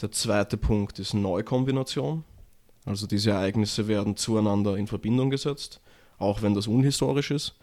Der 0.00 0.10
zweite 0.10 0.56
Punkt 0.56 0.98
ist 0.98 1.14
Neukombination. 1.14 2.24
Also 2.84 3.06
diese 3.06 3.30
Ereignisse 3.30 3.88
werden 3.88 4.16
zueinander 4.16 4.76
in 4.76 4.86
Verbindung 4.86 5.30
gesetzt, 5.30 5.80
auch 6.18 6.42
wenn 6.42 6.54
das 6.54 6.66
unhistorisch 6.66 7.30
ist. 7.30 7.54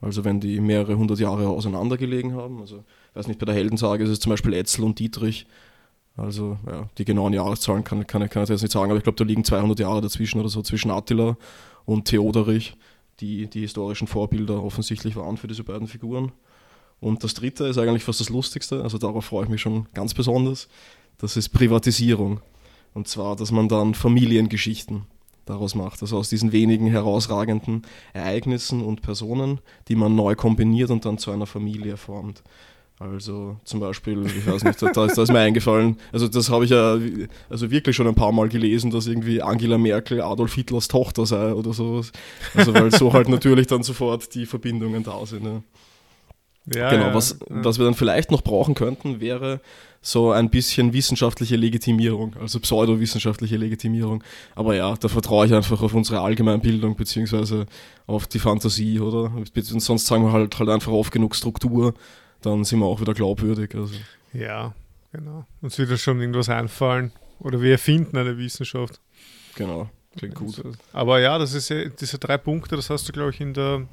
Also 0.00 0.24
wenn 0.24 0.38
die 0.38 0.60
mehrere 0.60 0.96
hundert 0.96 1.18
Jahre 1.18 1.48
auseinandergelegen 1.48 2.34
haben. 2.34 2.60
Also 2.60 2.84
ich 3.10 3.16
weiß 3.16 3.26
nicht, 3.26 3.40
bei 3.40 3.46
der 3.46 3.54
Heldensage 3.54 4.04
ist 4.04 4.10
es 4.10 4.20
zum 4.20 4.30
Beispiel 4.30 4.52
Etzel 4.52 4.84
und 4.84 4.98
Dietrich. 4.98 5.46
Also 6.18 6.58
ja, 6.66 6.88
die 6.98 7.04
genauen 7.04 7.32
Jahreszahlen 7.32 7.84
kann, 7.84 8.06
kann, 8.06 8.28
kann 8.28 8.42
ich 8.42 8.48
jetzt 8.48 8.62
nicht 8.62 8.72
sagen, 8.72 8.90
aber 8.90 8.98
ich 8.98 9.04
glaube, 9.04 9.16
da 9.16 9.24
liegen 9.24 9.44
200 9.44 9.78
Jahre 9.78 10.00
dazwischen 10.00 10.40
oder 10.40 10.48
so, 10.48 10.62
zwischen 10.62 10.90
Attila 10.90 11.36
und 11.84 12.06
Theoderich, 12.06 12.76
die 13.20 13.46
die 13.46 13.60
historischen 13.60 14.08
Vorbilder 14.08 14.62
offensichtlich 14.62 15.14
waren 15.14 15.36
für 15.36 15.46
diese 15.46 15.62
beiden 15.62 15.86
Figuren. 15.86 16.32
Und 17.00 17.22
das 17.22 17.34
dritte 17.34 17.66
ist 17.66 17.78
eigentlich 17.78 18.02
fast 18.02 18.18
das 18.18 18.30
Lustigste, 18.30 18.82
also 18.82 18.98
darauf 18.98 19.26
freue 19.26 19.44
ich 19.44 19.48
mich 19.48 19.60
schon 19.60 19.86
ganz 19.94 20.12
besonders. 20.12 20.68
Das 21.18 21.36
ist 21.36 21.50
Privatisierung. 21.50 22.40
Und 22.94 23.06
zwar, 23.06 23.36
dass 23.36 23.52
man 23.52 23.68
dann 23.68 23.94
Familiengeschichten 23.94 25.06
daraus 25.46 25.76
macht. 25.76 26.02
Also 26.02 26.18
aus 26.18 26.28
diesen 26.28 26.50
wenigen 26.50 26.88
herausragenden 26.88 27.82
Ereignissen 28.12 28.82
und 28.82 29.02
Personen, 29.02 29.60
die 29.86 29.94
man 29.94 30.16
neu 30.16 30.34
kombiniert 30.34 30.90
und 30.90 31.04
dann 31.04 31.18
zu 31.18 31.30
einer 31.30 31.46
Familie 31.46 31.96
formt. 31.96 32.42
Also 33.00 33.56
zum 33.62 33.78
Beispiel, 33.78 34.26
ich 34.26 34.46
weiß 34.46 34.64
nicht, 34.64 34.82
da, 34.82 35.04
ist, 35.04 35.16
da 35.16 35.22
ist 35.22 35.32
mir 35.32 35.38
eingefallen, 35.38 35.96
also 36.10 36.26
das 36.26 36.50
habe 36.50 36.64
ich 36.64 36.72
ja 36.72 36.98
also 37.48 37.70
wirklich 37.70 37.94
schon 37.94 38.08
ein 38.08 38.16
paar 38.16 38.32
Mal 38.32 38.48
gelesen, 38.48 38.90
dass 38.90 39.06
irgendwie 39.06 39.40
Angela 39.40 39.78
Merkel 39.78 40.20
Adolf 40.20 40.54
Hitlers 40.54 40.88
Tochter 40.88 41.24
sei 41.24 41.52
oder 41.52 41.72
sowas. 41.72 42.10
Also 42.54 42.74
weil 42.74 42.90
so 42.90 43.12
halt 43.12 43.28
natürlich 43.28 43.68
dann 43.68 43.84
sofort 43.84 44.34
die 44.34 44.46
Verbindungen 44.46 45.04
da 45.04 45.24
sind. 45.26 45.44
Ja. 45.44 45.62
Ja, 46.74 46.90
genau, 46.90 47.14
was, 47.14 47.38
ja. 47.48 47.64
was 47.64 47.78
wir 47.78 47.86
dann 47.86 47.94
vielleicht 47.94 48.30
noch 48.30 48.42
brauchen 48.42 48.74
könnten, 48.74 49.20
wäre 49.20 49.60
so 50.02 50.32
ein 50.32 50.50
bisschen 50.50 50.92
wissenschaftliche 50.92 51.56
Legitimierung, 51.56 52.36
also 52.40 52.60
pseudowissenschaftliche 52.60 53.56
Legitimierung. 53.56 54.22
Aber 54.54 54.74
ja, 54.74 54.94
da 54.96 55.08
vertraue 55.08 55.46
ich 55.46 55.54
einfach 55.54 55.82
auf 55.82 55.94
unsere 55.94 56.20
Allgemeinbildung 56.20 56.94
beziehungsweise 56.94 57.66
auf 58.06 58.26
die 58.26 58.38
Fantasie, 58.38 59.00
oder? 59.00 59.32
Und 59.34 59.50
sonst 59.80 60.06
sagen 60.06 60.24
wir 60.24 60.32
halt, 60.32 60.58
halt 60.58 60.68
einfach 60.68 60.92
oft 60.92 61.12
genug 61.12 61.34
Struktur, 61.34 61.94
dann 62.42 62.64
sind 62.64 62.78
wir 62.80 62.86
auch 62.86 63.00
wieder 63.00 63.14
glaubwürdig. 63.14 63.74
Also. 63.74 63.94
Ja, 64.32 64.74
genau. 65.12 65.46
Uns 65.62 65.78
wird 65.78 65.98
schon 65.98 66.20
irgendwas 66.20 66.48
einfallen. 66.48 67.12
Oder 67.40 67.60
wir 67.62 67.72
erfinden 67.72 68.16
eine 68.16 68.36
Wissenschaft. 68.36 69.00
Genau, 69.54 69.88
klingt 70.16 70.34
gut. 70.34 70.60
Aber 70.92 71.20
ja, 71.20 71.38
das 71.38 71.54
ist 71.54 71.72
diese 72.00 72.18
drei 72.18 72.36
Punkte, 72.36 72.76
das 72.76 72.90
hast 72.90 73.08
du, 73.08 73.12
glaube 73.12 73.30
ich, 73.30 73.40
in 73.40 73.54
der 73.54 73.86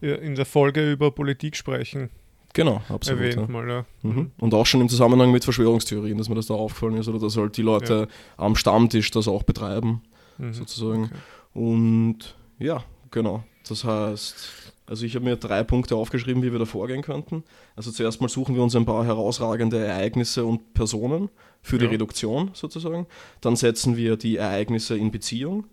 in 0.00 0.34
der 0.34 0.46
Folge 0.46 0.92
über 0.92 1.10
Politik 1.10 1.56
sprechen. 1.56 2.10
Genau, 2.52 2.82
absolut. 2.88 3.20
Erwähnt 3.20 3.36
ja. 3.36 3.46
mal, 3.46 3.68
ja. 3.68 3.84
Mhm. 4.02 4.32
Und 4.38 4.54
auch 4.54 4.66
schon 4.66 4.80
im 4.80 4.88
Zusammenhang 4.88 5.30
mit 5.30 5.44
Verschwörungstheorien, 5.44 6.18
dass 6.18 6.28
mir 6.28 6.34
das 6.34 6.46
da 6.46 6.54
aufgefallen 6.54 6.96
ist 6.96 7.06
oder 7.08 7.20
dass 7.20 7.36
halt 7.36 7.56
die 7.56 7.62
Leute 7.62 8.08
ja. 8.08 8.44
am 8.44 8.56
Stammtisch 8.56 9.10
das 9.10 9.28
auch 9.28 9.44
betreiben, 9.44 10.02
mhm. 10.38 10.52
sozusagen. 10.52 11.04
Okay. 11.04 11.14
Und 11.52 12.36
ja, 12.58 12.82
genau. 13.10 13.44
Das 13.68 13.84
heißt, 13.84 14.72
also 14.90 15.06
ich 15.06 15.14
habe 15.14 15.24
mir 15.24 15.36
drei 15.36 15.62
Punkte 15.62 15.96
aufgeschrieben, 15.96 16.42
wie 16.42 16.52
wir 16.52 16.58
da 16.58 16.66
vorgehen 16.66 17.00
könnten. 17.00 17.44
Also 17.76 17.90
zuerst 17.90 18.20
mal 18.20 18.28
suchen 18.28 18.54
wir 18.54 18.62
uns 18.62 18.76
ein 18.76 18.84
paar 18.84 19.06
herausragende 19.06 19.78
Ereignisse 19.78 20.44
und 20.44 20.74
Personen 20.74 21.30
für 21.62 21.78
die 21.78 21.86
Reduktion 21.86 22.50
sozusagen. 22.52 23.06
Dann 23.40 23.56
setzen 23.56 23.96
wir 23.96 24.16
die 24.16 24.36
Ereignisse 24.36 24.98
in 24.98 25.10
Beziehung 25.10 25.64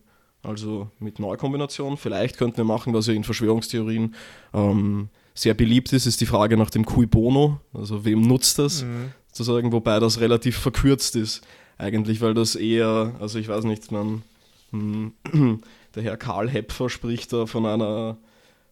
also 0.44 0.90
mit 1.00 1.20
Neukombination. 1.20 1.98
Vielleicht 1.98 2.38
könnten 2.38 2.58
wir 2.58 2.64
machen, 2.64 2.94
was 2.94 3.08
ja 3.08 3.14
in 3.14 3.24
Verschwörungstheorien 3.24 4.16
ähm, 4.54 5.10
sehr 5.34 5.54
beliebt 5.54 5.94
ist, 5.94 6.06
ist 6.06 6.22
die 6.22 6.26
Frage 6.26 6.58
nach 6.58 6.70
dem 6.70 6.86
Cui 6.86 7.06
Bono, 7.06 7.60
also 7.74 8.06
wem 8.06 8.22
nutzt 8.22 8.58
das, 8.60 8.84
mhm. 8.84 9.12
sozusagen, 9.32 9.72
wobei 9.72 10.00
das 10.00 10.20
relativ 10.20 10.58
verkürzt 10.58 11.16
ist, 11.16 11.42
eigentlich, 11.78 12.22
weil 12.22 12.34
das 12.34 12.56
eher, 12.56 13.16
also 13.20 13.38
ich 13.38 13.48
weiß 13.48 13.66
nicht, 13.66 13.92
man, 13.92 14.24
hm, 14.72 15.14
der 15.96 16.04
Herr 16.04 16.18
Karl 16.18 16.50
Hepfer 16.50 16.90
spricht 16.90 17.34
da 17.34 17.46
von 17.46 17.66
einer, 17.66 18.18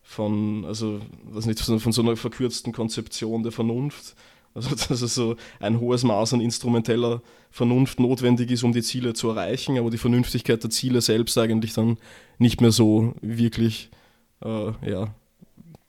von, 0.06 0.64
also, 0.66 1.02
was 1.24 1.46
nicht, 1.46 1.60
von 1.60 1.92
so 1.92 2.02
einer 2.02 2.16
verkürzten 2.16 2.72
Konzeption 2.72 3.44
der 3.44 3.52
Vernunft, 3.52 4.16
Also 4.56 4.70
dass 4.90 5.02
es 5.02 5.14
so 5.14 5.36
ein 5.60 5.80
hohes 5.80 6.04
Maß 6.04 6.34
an 6.34 6.42
instrumenteller 6.42 7.22
Vernunft 7.52 8.00
notwendig 8.00 8.50
ist, 8.50 8.64
um 8.64 8.72
die 8.72 8.82
Ziele 8.82 9.14
zu 9.14 9.30
erreichen, 9.30 9.78
aber 9.78 9.92
die 9.92 9.98
Vernünftigkeit 9.98 10.64
der 10.64 10.70
Ziele 10.70 11.02
selbst 11.02 11.38
eigentlich 11.38 11.74
dann 11.74 11.98
nicht 12.40 12.62
mehr 12.62 12.72
so 12.72 13.14
wirklich 13.22 13.90
äh, 14.42 14.72
ja, 14.90 15.14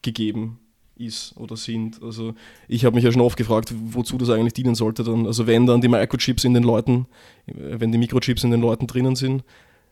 gegeben 0.01 0.59
ist 0.95 1.37
oder 1.37 1.55
sind. 1.55 2.01
Also 2.03 2.33
ich 2.67 2.85
habe 2.85 2.95
mich 2.95 3.05
ja 3.05 3.11
schon 3.11 3.21
oft 3.21 3.37
gefragt, 3.37 3.73
wozu 3.73 4.17
das 4.17 4.29
eigentlich 4.29 4.53
dienen 4.53 4.75
sollte 4.75 5.03
dann. 5.03 5.25
Also 5.25 5.47
wenn 5.47 5.65
dann 5.65 5.81
die 5.81 5.87
Microchips 5.87 6.43
in 6.43 6.53
den 6.53 6.63
Leuten, 6.63 7.05
wenn 7.45 7.91
die 7.91 7.97
Mikrochips 7.97 8.43
in 8.43 8.51
den 8.51 8.61
Leuten 8.61 8.87
drinnen 8.87 9.15
sind, 9.15 9.43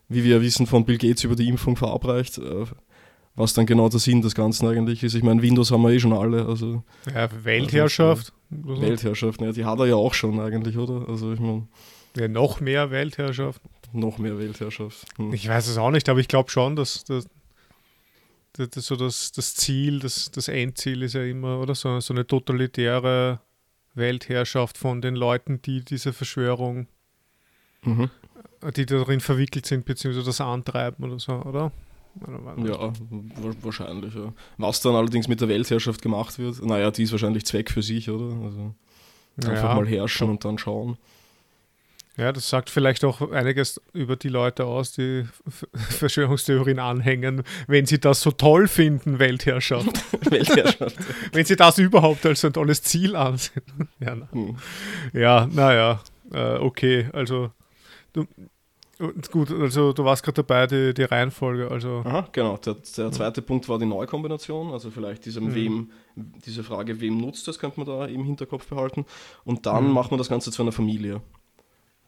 wie 0.09 0.23
wir 0.23 0.37
ja 0.37 0.41
wissen 0.41 0.67
von 0.67 0.85
Bill 0.85 0.97
Gates 0.97 1.23
über 1.23 1.35
die 1.35 1.47
Impfung 1.47 1.75
verabreicht, 1.75 2.37
äh, 2.37 2.65
was 3.35 3.53
dann 3.53 3.65
genau 3.65 3.89
der 3.89 3.99
Sinn 3.99 4.21
des 4.21 4.33
Ganzen 4.33 4.67
eigentlich 4.67 5.03
ist. 5.03 5.13
Ich 5.13 5.23
meine, 5.23 5.41
Windows 5.41 5.71
haben 5.71 5.81
wir 5.81 5.91
eh 5.91 5.99
schon 5.99 6.13
alle. 6.13 6.45
Also, 6.45 6.83
ja, 7.13 7.29
Weltherrschaft. 7.43 8.33
Also, 8.51 8.81
Weltherrschaft, 8.81 9.41
ja, 9.41 9.51
die 9.51 9.65
hat 9.65 9.79
er 9.79 9.87
ja 9.87 9.95
auch 9.95 10.13
schon 10.13 10.39
eigentlich, 10.39 10.77
oder? 10.77 11.07
Also 11.09 11.33
ich 11.33 11.39
meine. 11.39 11.67
Ja, 12.15 12.27
noch 12.29 12.61
mehr 12.61 12.91
Weltherrschaft. 12.91 13.61
Noch 13.91 14.17
mehr 14.17 14.37
Weltherrschaft. 14.37 15.05
Hm. 15.17 15.33
Ich 15.33 15.47
weiß 15.47 15.67
es 15.67 15.77
auch 15.77 15.91
nicht, 15.91 16.07
aber 16.07 16.19
ich 16.19 16.27
glaube 16.27 16.49
schon, 16.49 16.75
dass, 16.75 17.03
dass, 17.03 17.27
das, 18.53 18.69
das, 18.69 18.85
so 18.85 18.95
das, 18.95 19.33
das 19.33 19.55
Ziel, 19.55 19.99
das, 19.99 20.31
das 20.31 20.47
Endziel 20.47 21.03
ist 21.03 21.13
ja 21.13 21.23
immer, 21.23 21.59
oder? 21.59 21.75
So, 21.75 21.99
so 21.99 22.13
eine 22.13 22.25
totalitäre 22.25 23.41
Weltherrschaft 23.95 24.77
von 24.77 25.01
den 25.01 25.15
Leuten, 25.15 25.61
die 25.61 25.83
diese 25.83 26.13
Verschwörung, 26.13 26.87
mhm. 27.83 28.09
die 28.75 28.85
darin 28.85 29.19
verwickelt 29.19 29.65
sind, 29.65 29.85
beziehungsweise 29.85 30.25
das 30.25 30.39
antreiben 30.39 31.03
oder 31.03 31.19
so, 31.19 31.33
oder? 31.33 31.71
Ja, 32.57 32.93
wahrscheinlich, 33.61 34.15
ja. 34.15 34.33
Was 34.57 34.81
dann 34.81 34.95
allerdings 34.95 35.27
mit 35.27 35.41
der 35.41 35.49
Weltherrschaft 35.49 36.01
gemacht 36.01 36.39
wird, 36.39 36.63
naja, 36.65 36.91
die 36.91 37.03
ist 37.03 37.11
wahrscheinlich 37.11 37.45
Zweck 37.45 37.69
für 37.69 37.83
sich, 37.83 38.09
oder? 38.09 38.35
Also 38.43 38.75
einfach 39.43 39.69
ja. 39.69 39.75
mal 39.75 39.87
herrschen 39.87 40.29
und 40.29 40.45
dann 40.45 40.57
schauen. 40.57 40.97
Ja, 42.17 42.31
das 42.31 42.49
sagt 42.49 42.69
vielleicht 42.69 43.03
auch 43.03 43.31
einiges 43.31 43.81
über 43.91 44.15
die 44.15 44.29
Leute 44.29 44.63
aus, 44.63 44.93
die 44.93 45.25
Verschwörungstheorien 45.73 46.79
anhängen, 46.79 47.43
wenn 47.67 47.85
sie 47.85 47.99
das 47.99 48.21
so 48.21 48.31
toll 48.31 48.69
finden, 48.69 49.19
Weltherrschaft. 49.19 50.01
Weltherrschaft. 50.31 50.95
wenn 51.33 51.45
sie 51.45 51.57
das 51.57 51.77
überhaupt 51.77 52.25
als 52.25 52.45
ein 52.45 52.53
tolles 52.53 52.83
Ziel 52.83 53.17
ansehen. 53.17 53.63
ja, 53.99 54.15
na. 54.15 54.31
Hm. 54.31 54.55
ja, 55.11 55.47
naja, 55.51 56.01
äh, 56.31 56.55
okay, 56.55 57.09
also 57.11 57.51
du, 58.13 58.25
Gut, 59.29 59.51
also 59.51 59.91
du 59.91 60.05
warst 60.05 60.23
gerade 60.23 60.41
dabei, 60.41 60.67
die, 60.67 60.93
die 60.93 61.03
Reihenfolge. 61.03 61.69
Also. 61.69 62.01
Aha, 62.05 62.27
genau. 62.31 62.57
Der, 62.57 62.75
der 62.75 63.11
zweite 63.11 63.41
ja. 63.41 63.45
Punkt 63.47 63.67
war 63.67 63.77
die 63.77 63.85
Neukombination, 63.85 64.71
also 64.71 64.89
vielleicht 64.89 65.25
diesem 65.25 65.45
mhm. 65.45 65.55
wem, 65.55 65.91
diese 66.15 66.63
Frage, 66.63 67.01
wem 67.01 67.17
nutzt 67.17 67.47
das, 67.47 67.59
könnte 67.59 67.79
man 67.79 67.87
da 67.87 68.05
im 68.05 68.23
Hinterkopf 68.23 68.67
behalten. 68.67 69.05
Und 69.43 69.65
dann 69.65 69.87
mhm. 69.87 69.91
macht 69.91 70.11
man 70.11 70.17
das 70.17 70.29
Ganze 70.29 70.51
zu 70.51 70.61
einer 70.61 70.71
Familie. 70.71 71.21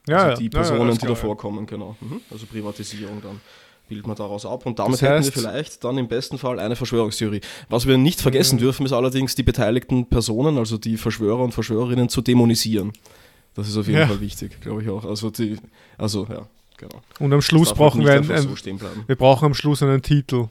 Ja, 0.07 0.17
also 0.19 0.41
die 0.41 0.49
Personen, 0.49 0.89
ja, 0.89 0.95
die 0.95 1.07
da 1.07 1.15
vorkommen, 1.15 1.65
genau. 1.65 1.97
Mhm. 1.99 2.21
Also 2.31 2.45
Privatisierung 2.45 3.21
dann 3.21 3.41
bildet 3.89 4.07
man 4.07 4.15
daraus 4.15 4.45
ab. 4.45 4.65
Und 4.65 4.79
damit 4.79 4.93
das 4.93 5.01
heißt, 5.01 5.27
hätten 5.27 5.35
wir 5.35 5.41
vielleicht 5.41 5.83
dann 5.83 5.97
im 5.97 6.07
besten 6.07 6.37
Fall 6.37 6.59
eine 6.59 6.77
Verschwörungstheorie. 6.77 7.41
Was 7.69 7.85
wir 7.85 7.97
nicht 7.97 8.21
vergessen 8.21 8.55
mhm. 8.55 8.61
dürfen, 8.61 8.85
ist 8.85 8.93
allerdings 8.93 9.35
die 9.35 9.43
beteiligten 9.43 10.07
Personen, 10.07 10.57
also 10.57 10.77
die 10.77 10.95
Verschwörer 10.95 11.39
und 11.39 11.51
Verschwörerinnen, 11.51 12.07
zu 12.07 12.21
dämonisieren. 12.21 12.93
Das 13.55 13.67
ist 13.67 13.75
auf 13.75 13.87
jeden 13.87 13.99
ja. 13.99 14.07
Fall 14.07 14.21
wichtig, 14.21 14.61
glaube 14.61 14.83
ich 14.83 14.89
auch. 14.89 15.03
Also, 15.03 15.29
die, 15.31 15.57
also 15.97 16.27
ja, 16.29 16.47
Genau. 16.77 17.01
Und 17.19 17.33
am 17.33 17.41
Schluss 17.41 17.73
brauchen 17.73 18.05
wir 18.05 18.13
einen, 18.13 18.23
so 18.23 18.55
wir 19.07 19.15
brauchen 19.15 19.45
am 19.45 19.53
Schluss 19.53 19.81
einen 19.81 20.01
Titel. 20.01 20.47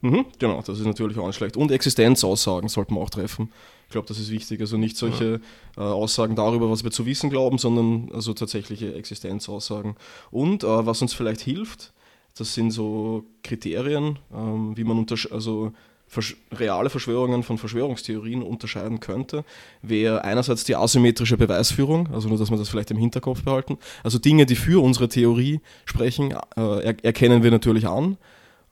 Mhm, 0.00 0.26
genau, 0.38 0.62
das 0.64 0.78
ist 0.78 0.86
natürlich 0.86 1.18
auch 1.18 1.26
nicht 1.26 1.36
schlecht. 1.36 1.56
Und 1.56 1.70
Existenzaussagen 1.70 2.68
sollten 2.68 2.94
wir 2.94 3.00
auch 3.00 3.10
treffen. 3.10 3.52
Ich 3.86 3.92
glaube, 3.92 4.08
das 4.08 4.18
ist 4.18 4.30
wichtig. 4.30 4.60
Also 4.60 4.76
nicht 4.76 4.96
solche 4.96 5.40
ja. 5.76 5.82
äh, 5.82 5.86
Aussagen 5.86 6.34
darüber, 6.34 6.70
was 6.70 6.82
wir 6.82 6.90
zu 6.90 7.06
wissen 7.06 7.30
glauben, 7.30 7.58
sondern 7.58 8.10
also 8.12 8.32
tatsächliche 8.34 8.94
Existenzaussagen. 8.94 9.96
Und 10.30 10.64
äh, 10.64 10.86
was 10.86 11.02
uns 11.02 11.12
vielleicht 11.12 11.40
hilft, 11.40 11.92
das 12.36 12.54
sind 12.54 12.70
so 12.70 13.24
Kriterien, 13.42 14.18
ähm, 14.34 14.76
wie 14.76 14.84
man 14.84 14.98
unter 14.98 15.16
also 15.30 15.72
Versch 16.12 16.36
reale 16.52 16.90
Verschwörungen 16.90 17.42
von 17.42 17.56
Verschwörungstheorien 17.56 18.42
unterscheiden 18.42 19.00
könnte, 19.00 19.46
wäre 19.80 20.24
einerseits 20.24 20.62
die 20.62 20.76
asymmetrische 20.76 21.38
Beweisführung, 21.38 22.10
also 22.12 22.28
nur, 22.28 22.36
dass 22.36 22.50
wir 22.50 22.58
das 22.58 22.68
vielleicht 22.68 22.90
im 22.90 22.98
Hinterkopf 22.98 23.44
behalten. 23.44 23.78
Also 24.04 24.18
Dinge, 24.18 24.44
die 24.44 24.56
für 24.56 24.82
unsere 24.82 25.08
Theorie 25.08 25.60
sprechen, 25.86 26.32
äh, 26.32 26.84
er 26.84 27.02
erkennen 27.02 27.42
wir 27.42 27.50
natürlich 27.50 27.88
an. 27.88 28.18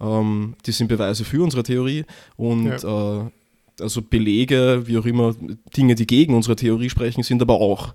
Ähm, 0.02 0.54
die 0.66 0.72
sind 0.72 0.88
Beweise 0.88 1.24
für 1.24 1.42
unsere 1.42 1.62
Theorie 1.62 2.04
und 2.36 2.82
ja. 2.82 3.22
äh, 3.22 3.30
also 3.80 4.02
Belege, 4.02 4.82
wie 4.84 4.98
auch 4.98 5.06
immer, 5.06 5.34
Dinge, 5.74 5.94
die 5.94 6.06
gegen 6.06 6.34
unsere 6.34 6.56
Theorie 6.56 6.90
sprechen, 6.90 7.22
sind 7.22 7.40
aber 7.40 7.54
auch 7.54 7.94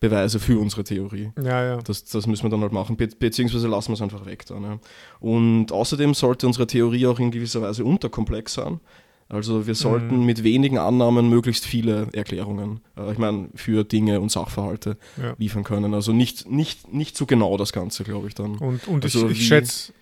Beweise 0.00 0.38
für 0.40 0.58
unsere 0.58 0.84
Theorie. 0.84 1.32
Ja, 1.42 1.64
ja. 1.64 1.76
Das, 1.78 2.04
das 2.04 2.26
müssen 2.26 2.44
wir 2.44 2.50
dann 2.50 2.60
halt 2.60 2.72
machen, 2.72 2.96
Be 2.96 3.08
beziehungsweise 3.18 3.68
lassen 3.68 3.88
wir 3.88 3.94
es 3.94 4.02
einfach 4.02 4.26
weg 4.26 4.44
dann. 4.46 4.62
Ja. 4.62 4.78
Und 5.20 5.72
außerdem 5.72 6.14
sollte 6.14 6.46
unsere 6.46 6.66
Theorie 6.66 7.06
auch 7.06 7.18
in 7.18 7.30
gewisser 7.30 7.62
Weise 7.62 7.84
unterkomplex 7.84 8.54
sein. 8.54 8.80
Also 9.28 9.66
wir 9.66 9.74
sollten 9.74 10.20
mhm. 10.20 10.26
mit 10.26 10.44
wenigen 10.44 10.78
Annahmen 10.78 11.28
möglichst 11.28 11.64
viele 11.64 12.08
Erklärungen, 12.12 12.80
äh, 12.96 13.10
ich 13.10 13.18
meine, 13.18 13.48
für 13.56 13.82
Dinge 13.82 14.20
und 14.20 14.30
Sachverhalte 14.30 14.98
ja. 15.20 15.34
liefern 15.36 15.64
können. 15.64 15.94
Also 15.94 16.12
nicht, 16.12 16.48
nicht, 16.48 16.92
nicht 16.92 17.16
zu 17.16 17.26
genau 17.26 17.56
das 17.56 17.72
Ganze, 17.72 18.04
glaube 18.04 18.28
ich 18.28 18.34
dann. 18.34 18.56
Und, 18.58 18.86
und 18.86 19.02
also 19.02 19.28
ich, 19.28 19.40
ich 19.40 19.48
schätze, 19.48 19.92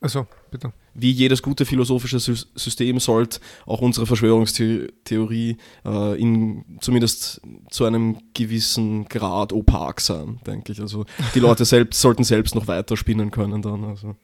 also 0.00 0.26
bitte 0.50 0.72
wie 1.00 1.12
jedes 1.12 1.42
gute 1.42 1.64
philosophische 1.64 2.18
System 2.18 2.98
sollte 2.98 3.38
auch 3.66 3.80
unsere 3.80 4.06
Verschwörungstheorie 4.06 5.56
äh, 5.84 6.20
in, 6.20 6.64
zumindest 6.80 7.40
zu 7.70 7.84
einem 7.84 8.18
gewissen 8.34 9.04
Grad 9.04 9.52
opak 9.52 10.00
sein, 10.00 10.40
denke 10.44 10.72
ich. 10.72 10.80
Also 10.80 11.06
die 11.34 11.40
Leute 11.40 11.64
selbst 11.64 12.00
sollten 12.00 12.24
selbst 12.24 12.56
noch 12.56 12.66
weiter 12.66 12.96
spinnen 12.96 13.30
können 13.30 13.62
dann. 13.62 13.84
Also. 13.84 14.16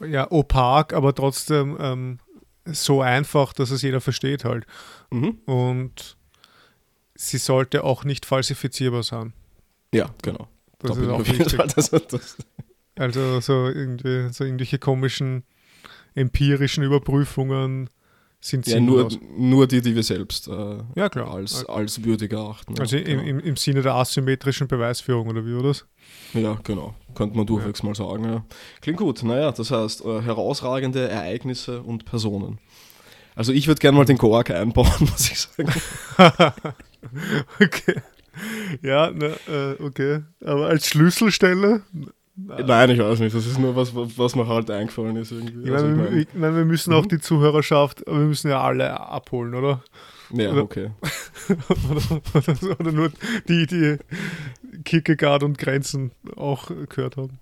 Ja, 0.00 0.30
opak, 0.30 0.92
aber 0.92 1.12
trotzdem 1.12 1.76
ähm, 1.80 2.18
so 2.66 3.02
einfach, 3.02 3.52
dass 3.52 3.72
es 3.72 3.82
jeder 3.82 4.00
versteht 4.00 4.44
halt. 4.44 4.64
Mhm. 5.10 5.38
Und 5.46 6.16
sie 7.16 7.38
sollte 7.38 7.82
auch 7.82 8.04
nicht 8.04 8.26
falsifizierbar 8.26 9.02
sein. 9.02 9.32
Ja, 9.92 10.10
genau. 10.22 10.46
Das 10.78 10.96
ist 10.96 11.08
auch 11.08 11.26
wichtig. 11.26 11.58
Also 12.94 13.40
so 13.40 13.68
irgendwie 13.68 14.30
so 14.34 14.44
irgendwelche 14.44 14.78
komischen 14.78 15.44
empirischen 16.14 16.84
Überprüfungen 16.84 17.88
sind 18.44 18.66
ja, 18.66 18.80
nur, 18.80 19.08
nur 19.36 19.68
die, 19.68 19.80
die 19.80 19.94
wir 19.94 20.02
selbst 20.02 20.48
äh, 20.48 20.78
ja, 20.96 21.08
klar. 21.08 21.32
Als, 21.32 21.64
als 21.66 22.02
würdig 22.02 22.32
erachten. 22.32 22.78
Also 22.80 22.96
ja, 22.96 23.04
im, 23.04 23.38
im, 23.38 23.56
Sinne 23.56 23.82
der 23.82 23.94
asymmetrischen 23.94 24.66
Beweisführung, 24.66 25.28
oder 25.28 25.46
wie 25.46 25.54
war 25.54 25.62
das? 25.62 25.86
Ja, 26.34 26.58
genau. 26.64 26.94
Könnte 27.14 27.36
man 27.36 27.46
durchwegs 27.46 27.80
ja. 27.82 27.86
mal 27.86 27.94
sagen. 27.94 28.24
Ja. 28.24 28.44
Klingt 28.80 28.98
gut. 28.98 29.22
Naja, 29.22 29.52
das 29.52 29.70
heißt, 29.70 30.04
äh, 30.04 30.22
herausragende 30.22 31.08
Ereignisse 31.08 31.82
und 31.82 32.04
Personen. 32.04 32.58
Also 33.36 33.52
ich 33.52 33.68
würde 33.68 33.78
gerne 33.78 33.96
mal 33.96 34.04
den 34.04 34.18
Quark 34.18 34.50
einbauen, 34.50 34.90
muss 34.98 35.30
ich 35.30 35.38
sagen. 35.38 35.72
okay. 37.60 38.02
Ja, 38.82 39.10
ne, 39.10 39.36
äh, 39.48 39.82
okay. 39.82 40.22
Aber 40.44 40.66
als 40.66 40.88
Schlüsselstelle 40.88 41.82
Nein, 42.34 42.90
ich 42.90 42.98
weiß 42.98 43.20
nicht. 43.20 43.34
Das 43.34 43.46
ist 43.46 43.58
nur 43.58 43.76
was, 43.76 43.94
was 43.94 44.34
mir 44.34 44.46
halt 44.48 44.70
eingefallen 44.70 45.16
ist. 45.16 45.32
Irgendwie. 45.32 45.68
Ich, 45.68 45.72
also 45.72 45.86
meine, 45.86 46.08
ich, 46.20 46.28
meine, 46.34 46.56
wir 46.56 46.64
müssen 46.64 46.92
auch 46.94 47.04
mhm. 47.04 47.08
die 47.08 47.20
Zuhörerschaft, 47.20 48.04
wir 48.06 48.14
müssen 48.14 48.48
ja 48.48 48.60
alle 48.60 48.98
abholen, 48.98 49.54
oder? 49.54 49.82
Ja, 50.32 50.50
oder, 50.50 50.62
okay. 50.62 50.90
oder, 51.68 52.22
oder, 52.34 52.80
oder, 52.80 52.92
nur 52.92 53.12
die, 53.48 53.66
die 53.66 53.98
Kierkegaard 54.84 55.42
und 55.42 55.58
Grenzen 55.58 56.12
auch 56.36 56.70
gehört 56.88 57.18
haben. 57.18 57.38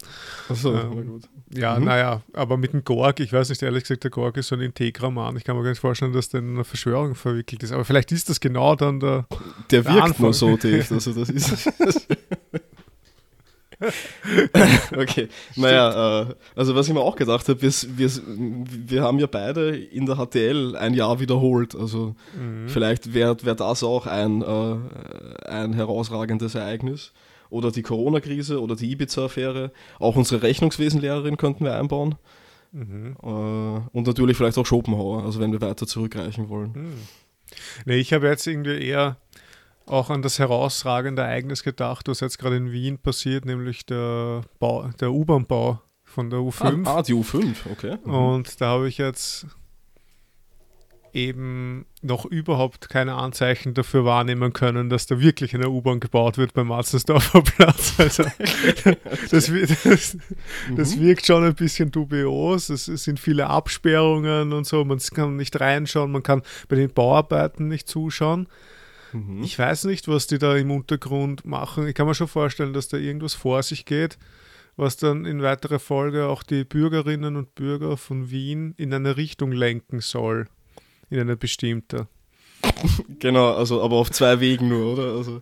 Achso, 0.48 0.74
ähm, 0.74 0.90
na 0.94 1.02
gut. 1.02 1.22
Ja, 1.52 1.78
mhm. 1.78 1.84
naja, 1.84 2.22
aber 2.32 2.56
mit 2.56 2.72
dem 2.72 2.84
Gorg, 2.84 3.18
ich 3.20 3.32
weiß 3.32 3.48
nicht, 3.48 3.62
ehrlich 3.62 3.84
gesagt, 3.84 4.04
der 4.04 4.10
Gorg 4.10 4.36
ist 4.36 4.48
so 4.48 4.56
ein 4.56 4.60
Integraman. 4.60 5.36
Ich 5.36 5.44
kann 5.44 5.56
mir 5.56 5.62
gar 5.62 5.70
nicht 5.70 5.80
vorstellen, 5.80 6.12
dass 6.12 6.28
der 6.28 6.40
in 6.40 6.50
einer 6.54 6.64
Verschwörung 6.64 7.14
verwickelt 7.14 7.62
ist. 7.62 7.72
Aber 7.72 7.84
vielleicht 7.84 8.12
ist 8.12 8.28
das 8.28 8.40
genau 8.40 8.76
dann 8.76 9.00
der. 9.00 9.26
Der, 9.70 9.82
der 9.82 9.92
wirkt 9.92 10.02
Anfang. 10.02 10.24
nur 10.26 10.34
so, 10.34 10.56
Dave. 10.56 10.84
Also 10.90 11.12
das 11.12 11.30
ist. 11.30 11.70
okay, 14.96 15.28
naja, 15.56 16.22
äh, 16.22 16.34
also 16.54 16.74
was 16.74 16.88
ich 16.88 16.94
mir 16.94 17.00
auch 17.00 17.16
gedacht 17.16 17.48
habe, 17.48 17.62
wir, 17.62 17.70
wir, 17.70 18.10
wir 18.86 19.02
haben 19.02 19.18
ja 19.18 19.26
beide 19.26 19.76
in 19.76 20.06
der 20.06 20.16
HTL 20.16 20.76
ein 20.76 20.94
Jahr 20.94 21.20
wiederholt. 21.20 21.74
Also 21.74 22.14
mhm. 22.38 22.68
vielleicht 22.68 23.14
wäre 23.14 23.36
wär 23.42 23.54
das 23.54 23.82
auch 23.82 24.06
ein, 24.06 24.42
äh, 24.42 25.48
ein 25.48 25.72
herausragendes 25.72 26.54
Ereignis. 26.54 27.12
Oder 27.48 27.72
die 27.72 27.82
Corona-Krise 27.82 28.60
oder 28.60 28.76
die 28.76 28.92
Ibiza-Affäre. 28.92 29.72
Auch 29.98 30.14
unsere 30.14 30.42
Rechnungswesenlehrerin 30.42 31.36
könnten 31.36 31.64
wir 31.64 31.74
einbauen. 31.74 32.14
Mhm. 32.72 33.16
Äh, 33.20 33.26
und 33.26 34.06
natürlich 34.06 34.36
vielleicht 34.36 34.58
auch 34.58 34.66
Schopenhauer, 34.66 35.24
also 35.24 35.40
wenn 35.40 35.50
wir 35.52 35.60
weiter 35.60 35.86
zurückreichen 35.86 36.48
wollen. 36.48 36.72
Mhm. 36.72 36.94
Nee, 37.84 37.96
ich 37.96 38.12
habe 38.12 38.28
jetzt 38.28 38.46
irgendwie 38.46 38.80
eher 38.80 39.16
auch 39.90 40.10
an 40.10 40.22
das 40.22 40.38
herausragende 40.38 41.22
Ereignis 41.22 41.62
gedacht, 41.62 42.08
was 42.08 42.20
jetzt 42.20 42.38
gerade 42.38 42.56
in 42.56 42.72
Wien 42.72 42.98
passiert, 42.98 43.44
nämlich 43.44 43.84
der, 43.86 44.42
der 45.00 45.12
U-Bahn-Bau 45.12 45.80
von 46.04 46.30
der 46.30 46.40
U5. 46.40 46.86
Ah, 46.86 46.98
ah, 46.98 47.02
die 47.02 47.14
U5, 47.14 47.54
okay. 47.70 47.98
Mhm. 48.04 48.14
Und 48.14 48.60
da 48.60 48.68
habe 48.68 48.88
ich 48.88 48.98
jetzt 48.98 49.46
eben 51.12 51.86
noch 52.02 52.24
überhaupt 52.24 52.88
keine 52.88 53.14
Anzeichen 53.14 53.74
dafür 53.74 54.04
wahrnehmen 54.04 54.52
können, 54.52 54.88
dass 54.90 55.06
da 55.06 55.20
wirklich 55.20 55.54
eine 55.54 55.68
U-Bahn 55.68 55.98
gebaut 55.98 56.38
wird 56.38 56.54
beim 56.54 56.68
Marzensdorfer 56.68 57.42
Platz. 57.42 57.94
Also 57.98 58.22
das, 59.30 59.82
das, 59.82 60.16
das 60.76 60.96
mhm. 60.96 61.00
wirkt 61.00 61.26
schon 61.26 61.44
ein 61.44 61.54
bisschen 61.54 61.90
dubios. 61.90 62.68
Es, 62.68 62.88
es, 62.88 63.04
sind 63.04 63.18
viele 63.18 63.48
Absperrungen 63.48 64.52
und 64.52 64.66
so, 64.66 64.84
man 64.84 64.98
kann 64.98 65.36
nicht 65.36 65.60
reinschauen, 65.60 66.12
man 66.12 66.22
kann 66.22 66.42
bei 66.68 66.76
den 66.76 66.92
Bauarbeiten 66.92 67.68
nicht 67.68 67.88
zuschauen. 67.88 68.46
Mhm. 69.12 69.42
Ich 69.42 69.58
weiß 69.58 69.84
nicht, 69.84 70.08
was 70.08 70.26
die 70.26 70.38
da 70.38 70.56
im 70.56 70.70
Untergrund 70.70 71.44
machen. 71.44 71.86
Ich 71.86 71.94
kann 71.94 72.06
mir 72.06 72.14
schon 72.14 72.28
vorstellen, 72.28 72.72
dass 72.72 72.88
da 72.88 72.96
irgendwas 72.96 73.34
vor 73.34 73.62
sich 73.62 73.84
geht, 73.84 74.18
was 74.76 74.96
dann 74.96 75.24
in 75.24 75.42
weiterer 75.42 75.78
Folge 75.78 76.26
auch 76.26 76.42
die 76.42 76.64
Bürgerinnen 76.64 77.36
und 77.36 77.54
Bürger 77.54 77.96
von 77.96 78.30
Wien 78.30 78.74
in 78.76 78.94
eine 78.94 79.16
Richtung 79.16 79.52
lenken 79.52 80.00
soll 80.00 80.48
in 81.10 81.20
eine 81.20 81.36
bestimmte. 81.36 82.06
genau, 83.18 83.54
also 83.54 83.82
aber 83.82 83.96
auf 83.96 84.10
zwei 84.10 84.38
Wegen 84.40 84.68
nur, 84.68 84.92
oder? 84.92 85.16
Also, 85.16 85.40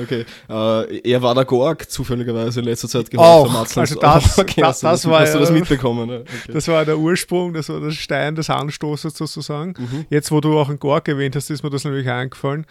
okay. 0.00 0.24
Äh, 0.48 1.10
er 1.10 1.22
war 1.22 1.34
der 1.34 1.44
Gorg 1.44 1.90
zufälligerweise 1.90 2.60
in 2.60 2.66
letzter 2.66 2.88
Zeit 2.88 3.10
gehört. 3.10 3.28
Auch, 3.28 3.54
also 3.54 3.94
das, 3.96 4.38
okay, 4.38 4.60
das, 4.60 4.80
das, 4.80 5.08
war 5.08 5.20
hast 5.20 5.34
du 5.34 5.38
das 5.38 5.50
mitbekommen? 5.50 6.08
Ne? 6.08 6.24
Okay. 6.40 6.52
Das 6.52 6.68
war 6.68 6.84
der 6.84 6.98
Ursprung, 6.98 7.52
das 7.52 7.68
war 7.68 7.80
der 7.80 7.90
Stein 7.90 8.34
des 8.34 8.48
Anstoßes 8.48 9.14
sozusagen. 9.14 9.74
Mhm. 9.76 10.06
Jetzt, 10.10 10.30
wo 10.30 10.40
du 10.40 10.58
auch 10.58 10.68
einen 10.68 10.78
Gorg 10.78 11.06
erwähnt 11.08 11.36
hast, 11.36 11.50
ist 11.50 11.62
mir 11.62 11.70
das 11.70 11.84
nämlich 11.84 12.08
eingefallen 12.08 12.66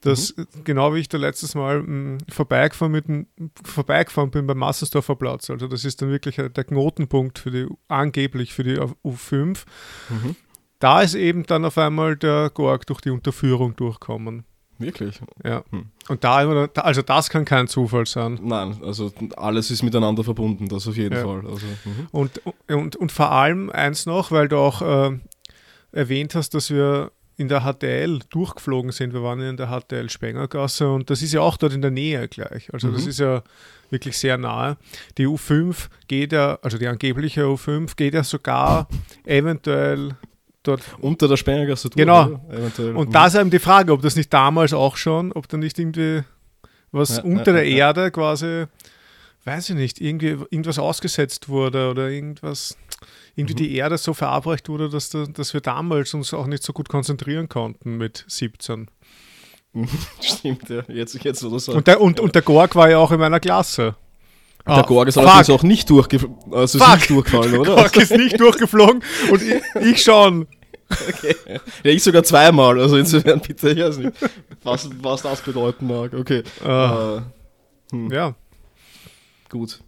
dass 0.00 0.36
mhm. 0.36 0.46
genau 0.64 0.94
wie 0.94 1.00
ich 1.00 1.08
da 1.08 1.18
letztes 1.18 1.54
Mal 1.54 1.82
mh, 1.82 2.18
vorbeigefahren, 2.30 2.92
mit 2.92 3.08
dem, 3.08 3.26
vorbeigefahren 3.64 4.30
bin 4.30 4.46
beim 4.46 4.58
Massensdorfer 4.58 5.16
Platz, 5.16 5.50
also 5.50 5.66
das 5.66 5.84
ist 5.84 6.02
dann 6.02 6.10
wirklich 6.10 6.36
der 6.36 6.64
Knotenpunkt 6.64 7.38
für 7.38 7.50
die, 7.50 7.66
angeblich 7.88 8.52
für 8.52 8.64
die 8.64 8.78
U5. 8.78 9.64
Mhm 10.08 10.36
da 10.80 11.02
ist 11.02 11.14
eben 11.14 11.44
dann 11.44 11.64
auf 11.64 11.78
einmal 11.78 12.16
der 12.16 12.50
Gorg 12.50 12.86
durch 12.86 13.00
die 13.00 13.10
Unterführung 13.10 13.76
durchkommen. 13.76 14.44
Wirklich? 14.78 15.20
Ja. 15.44 15.62
Hm. 15.70 15.90
Und 16.08 16.24
da, 16.24 16.68
also 16.76 17.02
das 17.02 17.28
kann 17.28 17.44
kein 17.44 17.68
Zufall 17.68 18.06
sein. 18.06 18.40
Nein, 18.42 18.78
also 18.82 19.12
alles 19.36 19.70
ist 19.70 19.82
miteinander 19.82 20.24
verbunden, 20.24 20.68
das 20.68 20.88
auf 20.88 20.96
jeden 20.96 21.14
ja. 21.14 21.22
Fall. 21.22 21.46
Also, 21.46 21.66
mhm. 21.84 22.08
und, 22.10 22.40
und, 22.66 22.96
und 22.96 23.12
vor 23.12 23.30
allem 23.30 23.68
eins 23.68 24.06
noch, 24.06 24.30
weil 24.30 24.48
du 24.48 24.56
auch 24.56 24.80
äh, 24.80 25.18
erwähnt 25.92 26.34
hast, 26.34 26.54
dass 26.54 26.70
wir 26.70 27.12
in 27.40 27.48
der 27.48 27.62
HTL 27.62 28.20
durchgeflogen 28.28 28.92
sind. 28.92 29.14
Wir 29.14 29.22
waren 29.22 29.40
in 29.40 29.56
der 29.56 29.68
HTL 29.68 30.10
Spengergasse 30.10 30.90
und 30.90 31.08
das 31.08 31.22
ist 31.22 31.32
ja 31.32 31.40
auch 31.40 31.56
dort 31.56 31.72
in 31.72 31.80
der 31.80 31.90
Nähe 31.90 32.28
gleich. 32.28 32.72
Also 32.72 32.88
mhm. 32.88 32.92
das 32.92 33.06
ist 33.06 33.18
ja 33.18 33.42
wirklich 33.88 34.18
sehr 34.18 34.36
nahe. 34.36 34.76
Die 35.16 35.26
U5 35.26 35.88
geht 36.06 36.32
ja, 36.32 36.58
also 36.60 36.76
die 36.76 36.86
angebliche 36.86 37.44
U5 37.44 37.96
geht 37.96 38.12
ja 38.12 38.24
sogar 38.24 38.88
eventuell 39.24 40.16
dort. 40.62 40.82
Unter 41.00 41.28
der 41.28 41.38
Spengergasse 41.38 41.88
durch. 41.88 41.96
Genau. 41.96 42.42
Und 42.94 43.08
mhm. 43.08 43.10
da 43.10 43.26
ist 43.26 43.36
eben 43.36 43.48
die 43.48 43.58
Frage, 43.58 43.92
ob 43.94 44.02
das 44.02 44.16
nicht 44.16 44.30
damals 44.30 44.74
auch 44.74 44.96
schon, 44.96 45.32
ob 45.32 45.48
da 45.48 45.56
nicht 45.56 45.78
irgendwie 45.78 46.22
was 46.92 47.16
ja, 47.16 47.22
unter 47.22 47.52
ja, 47.52 47.56
der 47.56 47.68
ja. 47.68 47.86
Erde 47.86 48.10
quasi, 48.10 48.66
weiß 49.44 49.70
ich 49.70 49.76
nicht, 49.76 49.98
irgendwie 49.98 50.36
irgendwas 50.50 50.78
ausgesetzt 50.78 51.48
wurde 51.48 51.90
oder 51.90 52.10
irgendwas, 52.10 52.76
irgendwie 53.40 53.54
mhm. 53.54 53.68
die 53.68 53.76
Erde 53.76 53.98
so 53.98 54.14
verabreicht 54.14 54.68
wurde, 54.68 54.88
dass, 54.88 55.10
da, 55.10 55.24
dass 55.26 55.54
wir 55.54 55.60
damals 55.60 56.14
uns 56.14 56.32
auch 56.32 56.46
nicht 56.46 56.62
so 56.62 56.72
gut 56.72 56.88
konzentrieren 56.88 57.48
konnten 57.48 57.96
mit 57.96 58.24
17. 58.28 58.88
Stimmt, 60.20 60.68
ja. 60.68 60.82
Jetzt, 60.88 61.22
jetzt 61.24 61.44
oder 61.44 61.58
so. 61.58 61.72
Und 61.72 61.86
der, 61.86 62.00
und, 62.00 62.20
und 62.20 62.34
der 62.34 62.42
Gorg 62.42 62.74
war 62.74 62.90
ja 62.90 62.98
auch 62.98 63.12
in 63.12 63.20
meiner 63.20 63.40
Klasse. 63.40 63.96
Der 64.66 64.74
ah, 64.74 64.82
Gorg 64.82 65.08
ist 65.08 65.16
allerdings 65.16 65.48
auch 65.50 65.62
nicht, 65.62 65.88
durchge 65.88 66.18
also 66.50 66.78
ist 66.78 66.86
nicht 66.86 67.10
durchgefallen, 67.10 67.54
oder? 67.58 67.74
Der 67.74 67.84
Gorg 67.84 67.96
ist 67.96 68.10
nicht 68.12 68.38
durchgeflogen 68.38 69.02
und 69.30 69.42
ich, 69.42 69.62
ich 69.80 70.02
schon. 70.02 70.46
Okay. 71.08 71.36
Ja, 71.84 71.90
ich 71.92 72.02
sogar 72.02 72.24
zweimal, 72.24 72.78
also 72.80 72.96
insofern 72.96 73.40
bitte, 73.40 73.70
ich 73.70 73.78
weiß 73.78 73.98
nicht, 73.98 74.12
was, 74.64 74.90
was 75.00 75.22
das 75.22 75.40
bedeuten 75.40 75.86
mag. 75.86 76.12
Okay. 76.12 76.42
Uh, 76.62 76.68
äh, 76.68 77.20
hm. 77.92 78.10
Ja. 78.10 78.34
Gut. 79.48 79.80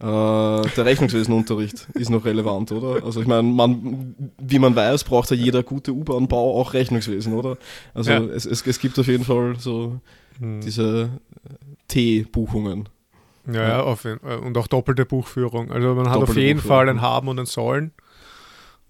Äh, 0.00 0.04
der 0.04 0.84
Rechnungswesenunterricht 0.84 1.88
ist 1.94 2.10
noch 2.10 2.24
relevant, 2.24 2.70
oder? 2.70 3.04
Also 3.04 3.20
ich 3.20 3.26
meine, 3.26 3.42
man, 3.42 4.14
wie 4.38 4.60
man 4.60 4.76
weiß, 4.76 5.02
braucht 5.04 5.30
ja 5.30 5.36
jeder 5.36 5.64
gute 5.64 5.92
U-Bahn-Bau 5.92 6.60
auch 6.60 6.72
Rechnungswesen, 6.72 7.32
oder? 7.32 7.58
Also 7.94 8.12
ja. 8.12 8.20
es, 8.20 8.46
es, 8.46 8.64
es 8.64 8.78
gibt 8.78 8.96
auf 8.98 9.08
jeden 9.08 9.24
Fall 9.24 9.56
so 9.58 10.00
hm. 10.38 10.60
diese 10.60 11.10
T-Buchungen. 11.88 12.88
Ja, 13.50 13.68
ja. 13.68 13.82
Auf, 13.82 14.04
und 14.04 14.56
auch 14.56 14.68
doppelte 14.68 15.04
Buchführung. 15.04 15.72
Also 15.72 15.94
man 15.94 16.08
hat 16.08 16.18
auf 16.18 16.36
jeden 16.36 16.60
Fall 16.60 16.88
ein 16.88 17.00
Haben 17.00 17.28
und 17.28 17.40
ein 17.40 17.46
Sollen. 17.46 17.92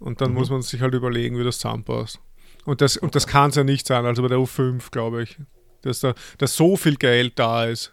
Und 0.00 0.20
dann 0.20 0.30
mhm. 0.30 0.36
muss 0.36 0.50
man 0.50 0.62
sich 0.62 0.80
halt 0.80 0.94
überlegen, 0.94 1.38
wie 1.38 1.44
das 1.44 1.58
zusammenpasst. 1.58 2.20
Und 2.64 2.80
das, 2.80 2.96
und 2.96 3.14
das 3.14 3.26
kann 3.26 3.50
es 3.50 3.56
ja 3.56 3.64
nicht 3.64 3.86
sein, 3.86 4.04
also 4.04 4.20
bei 4.22 4.28
der 4.28 4.38
U5, 4.38 4.90
glaube 4.90 5.22
ich, 5.22 5.38
dass 5.82 6.00
da 6.00 6.14
dass 6.36 6.54
so 6.54 6.76
viel 6.76 6.96
Geld 6.96 7.38
da 7.38 7.64
ist 7.64 7.92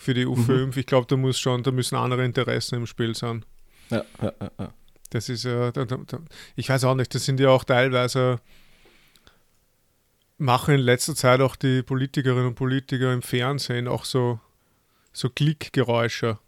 für 0.00 0.14
die 0.14 0.26
U5. 0.26 0.66
Mhm. 0.66 0.72
Ich 0.74 0.86
glaube, 0.86 1.06
da 1.06 1.16
muss 1.16 1.38
schon, 1.38 1.62
da 1.62 1.70
müssen 1.70 1.96
andere 1.96 2.24
Interessen 2.24 2.76
im 2.76 2.86
Spiel 2.86 3.14
sein. 3.14 3.44
Ja, 3.90 4.02
ja, 4.22 4.32
ja. 4.58 4.72
Das 5.10 5.28
ist 5.28 5.44
ja, 5.44 5.72
da, 5.72 5.86
ich 6.56 6.68
weiß 6.68 6.84
auch 6.84 6.94
nicht, 6.94 7.14
das 7.14 7.24
sind 7.24 7.38
ja 7.38 7.50
auch 7.50 7.64
teilweise, 7.64 8.40
machen 10.38 10.74
in 10.74 10.80
letzter 10.80 11.14
Zeit 11.14 11.40
auch 11.40 11.54
die 11.56 11.82
Politikerinnen 11.82 12.46
und 12.46 12.54
Politiker 12.54 13.12
im 13.12 13.20
Fernsehen 13.20 13.88
auch 13.88 14.04
so 14.04 14.40
so 15.12 15.28
Klickgeräusche. 15.28 16.38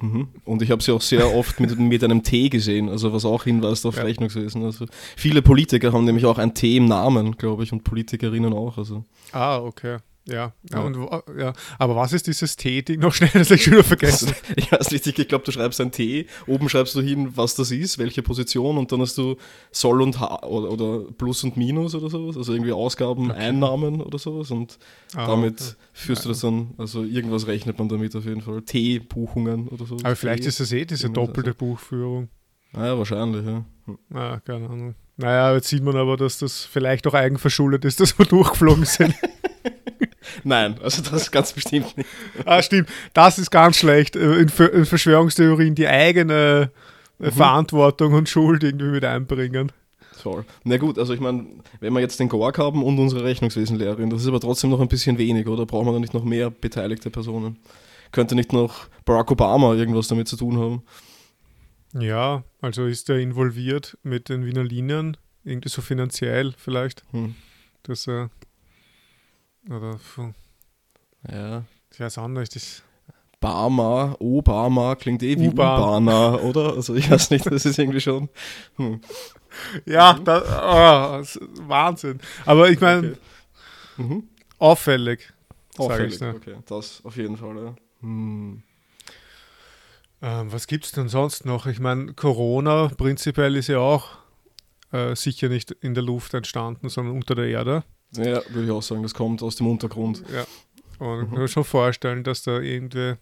Mhm. 0.00 0.28
Und 0.44 0.62
ich 0.62 0.70
habe 0.70 0.82
sie 0.82 0.92
auch 0.92 1.02
sehr 1.02 1.34
oft 1.34 1.60
mit, 1.60 1.78
mit 1.78 2.02
einem 2.02 2.22
T 2.22 2.48
gesehen, 2.48 2.88
also 2.88 3.12
was 3.12 3.24
auch 3.24 3.44
hinweist 3.44 3.84
auf 3.84 3.96
ja. 3.96 4.04
Rechnungswesen. 4.04 4.64
Also 4.64 4.86
viele 5.16 5.42
Politiker 5.42 5.92
haben 5.92 6.04
nämlich 6.04 6.24
auch 6.24 6.38
ein 6.38 6.54
T 6.54 6.76
im 6.76 6.86
Namen, 6.86 7.36
glaube 7.36 7.62
ich, 7.62 7.72
und 7.72 7.84
Politikerinnen 7.84 8.52
auch. 8.52 8.78
Also. 8.78 9.04
Ah, 9.32 9.58
okay. 9.58 9.98
Ja, 10.26 10.54
ja. 10.72 10.80
Und, 10.80 10.96
ja. 11.38 11.52
aber 11.78 11.96
was 11.96 12.14
ist 12.14 12.26
dieses 12.26 12.56
T-Ding 12.56 12.98
noch 13.00 13.12
schnell, 13.12 13.30
das 13.34 13.50
ich 13.50 13.62
schon 13.62 13.74
wieder 13.74 13.84
vergessen? 13.84 14.32
ich 14.56 14.72
weiß 14.72 14.90
nicht, 14.90 15.06
ich 15.06 15.28
glaube, 15.28 15.44
du 15.44 15.52
schreibst 15.52 15.80
ein 15.82 15.92
T, 15.92 16.26
oben 16.46 16.70
schreibst 16.70 16.94
du 16.94 17.02
hin, 17.02 17.36
was 17.36 17.54
das 17.54 17.70
ist, 17.70 17.98
welche 17.98 18.22
Position 18.22 18.78
und 18.78 18.90
dann 18.90 19.02
hast 19.02 19.18
du 19.18 19.36
Soll 19.70 20.00
und 20.00 20.18
H 20.20 20.42
oder, 20.44 20.70
oder 20.70 21.12
Plus 21.12 21.44
und 21.44 21.58
Minus 21.58 21.94
oder 21.94 22.08
sowas, 22.08 22.38
also 22.38 22.54
irgendwie 22.54 22.72
Ausgaben, 22.72 23.30
okay. 23.30 23.40
Einnahmen 23.40 24.00
oder 24.00 24.18
sowas 24.18 24.50
und 24.50 24.78
ah, 25.14 25.26
damit 25.26 25.60
okay. 25.60 25.74
führst 25.92 26.24
du 26.24 26.30
das 26.30 26.40
dann, 26.40 26.72
also 26.78 27.02
irgendwas 27.02 27.46
rechnet 27.46 27.78
man 27.78 27.90
damit 27.90 28.16
auf 28.16 28.24
jeden 28.24 28.40
Fall, 28.40 28.62
T-Buchungen 28.62 29.68
oder 29.68 29.84
so. 29.84 29.96
Aber 30.02 30.16
vielleicht 30.16 30.46
ist 30.46 30.58
das 30.58 30.72
eh 30.72 30.86
diese 30.86 31.10
doppelte 31.10 31.50
also. 31.50 31.58
Buchführung. 31.58 32.28
Naja, 32.72 32.96
wahrscheinlich, 32.96 33.44
ja. 33.44 33.64
Ah, 34.12 34.40
keine 34.40 34.70
Ahnung. 34.70 34.94
Naja, 35.16 35.54
jetzt 35.54 35.68
sieht 35.68 35.82
man 35.82 35.96
aber, 35.96 36.16
dass 36.16 36.38
das 36.38 36.64
vielleicht 36.64 37.06
auch 37.06 37.14
eigenverschuldet 37.14 37.84
ist, 37.84 38.00
dass 38.00 38.18
wir 38.18 38.24
durchgeflogen 38.24 38.84
sind. 38.84 39.14
Nein, 40.42 40.76
also 40.82 41.02
das 41.02 41.30
ganz 41.30 41.52
bestimmt 41.52 41.96
nicht. 41.96 42.08
Ah, 42.44 42.62
stimmt. 42.62 42.88
Das 43.12 43.38
ist 43.38 43.50
ganz 43.50 43.76
schlecht. 43.76 44.16
Äh, 44.16 44.38
in, 44.38 44.48
Verschwörungstheorien 44.48 45.74
die 45.74 45.86
eigene 45.86 46.70
äh, 47.20 47.26
mhm. 47.26 47.32
Verantwortung 47.32 48.14
und 48.14 48.28
Schuld 48.28 48.64
irgendwie 48.64 48.90
mit 48.90 49.04
einbringen. 49.04 49.72
Toll. 50.22 50.44
Na 50.64 50.78
gut, 50.78 50.98
also 50.98 51.12
ich 51.12 51.20
meine, 51.20 51.46
wenn 51.80 51.92
wir 51.92 52.00
jetzt 52.00 52.18
den 52.18 52.28
Gork 52.28 52.58
haben 52.58 52.82
und 52.82 52.98
unsere 52.98 53.24
Rechnungswesenlehrerin, 53.24 54.08
das 54.08 54.22
ist 54.22 54.28
aber 54.28 54.40
trotzdem 54.40 54.70
noch 54.70 54.80
ein 54.80 54.88
bisschen 54.88 55.18
wenig, 55.18 55.46
oder? 55.48 55.66
Brauchen 55.66 55.86
wir 55.86 55.92
da 55.92 55.98
nicht 55.98 56.14
noch 56.14 56.24
mehr 56.24 56.50
beteiligte 56.50 57.10
Personen? 57.10 57.58
Könnte 58.10 58.34
nicht 58.34 58.52
noch 58.52 58.86
Barack 59.04 59.30
Obama 59.30 59.74
irgendwas 59.74 60.08
damit 60.08 60.28
zu 60.28 60.36
tun 60.36 60.58
haben? 60.58 60.82
Ja, 61.92 62.42
also 62.60 62.86
ist 62.86 63.10
er 63.10 63.18
involviert 63.18 63.98
mit 64.02 64.28
den 64.28 64.46
Wiener 64.46 64.64
Linien, 64.64 65.16
irgendwie 65.44 65.68
so 65.68 65.82
finanziell 65.82 66.54
vielleicht, 66.56 67.02
hm. 67.10 67.34
dass 67.82 68.08
er 68.08 68.30
oder 69.68 69.98
ja. 71.30 71.64
Ich 71.92 72.00
weiß 72.00 72.18
auch 72.18 72.28
nicht. 72.28 72.56
Ich 72.56 72.82
Barma, 73.44 74.16
Obama 74.20 74.94
klingt 74.94 75.22
eh 75.22 75.38
wie 75.38 75.48
Ubana, 75.48 76.36
oder? 76.36 76.72
Also 76.76 76.94
ich 76.94 77.10
weiß 77.10 77.28
nicht, 77.28 77.44
das 77.44 77.66
ist 77.66 77.78
irgendwie 77.78 78.00
schon. 78.00 78.30
Hm. 78.76 79.02
Ja, 79.84 80.14
das, 80.14 81.36
oh, 81.36 81.68
Wahnsinn. 81.68 82.20
Aber 82.46 82.70
ich 82.70 82.80
meine, 82.80 83.08
okay. 83.08 83.18
mhm. 83.98 84.28
auffällig. 84.58 85.30
Auffällig, 85.76 86.14
ich, 86.14 86.22
okay. 86.22 86.56
Das 86.64 87.02
auf 87.04 87.18
jeden 87.18 87.36
Fall, 87.36 87.56
ja. 87.56 87.74
Hm. 88.00 88.62
Ähm, 90.22 90.52
was 90.52 90.66
gibt 90.66 90.86
es 90.86 90.92
denn 90.92 91.08
sonst 91.08 91.44
noch? 91.44 91.66
Ich 91.66 91.80
meine, 91.80 92.14
Corona 92.14 92.88
prinzipiell 92.96 93.56
ist 93.56 93.68
ja 93.68 93.78
auch 93.78 94.08
äh, 94.90 95.14
sicher 95.14 95.50
nicht 95.50 95.70
in 95.70 95.92
der 95.92 96.02
Luft 96.02 96.32
entstanden, 96.32 96.88
sondern 96.88 97.14
unter 97.14 97.34
der 97.34 97.48
Erde. 97.48 97.84
Ja, 98.16 98.42
würde 98.50 98.64
ich 98.64 98.70
auch 98.70 98.82
sagen, 98.82 99.02
das 99.02 99.14
kommt 99.14 99.42
aus 99.42 99.56
dem 99.56 99.66
Untergrund. 99.66 100.22
Ja. 100.32 100.46
Und 100.98 101.24
ich 101.24 101.30
kann 101.30 101.38
mir 101.38 101.48
schon 101.48 101.64
vorstellen, 101.64 102.24
dass 102.24 102.42
da 102.42 102.60
irgendwie, 102.60 103.14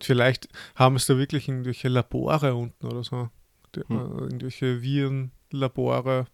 vielleicht 0.00 0.48
haben 0.74 0.96
es 0.96 1.06
da 1.06 1.18
wirklich 1.18 1.48
irgendwelche 1.48 1.88
Labore 1.88 2.54
unten 2.54 2.86
oder 2.86 3.04
so. 3.04 3.28
Die, 3.74 3.80
hm. 3.80 3.96
äh, 3.96 4.20
irgendwelche 4.22 4.82
Virenlabore. 4.82 6.26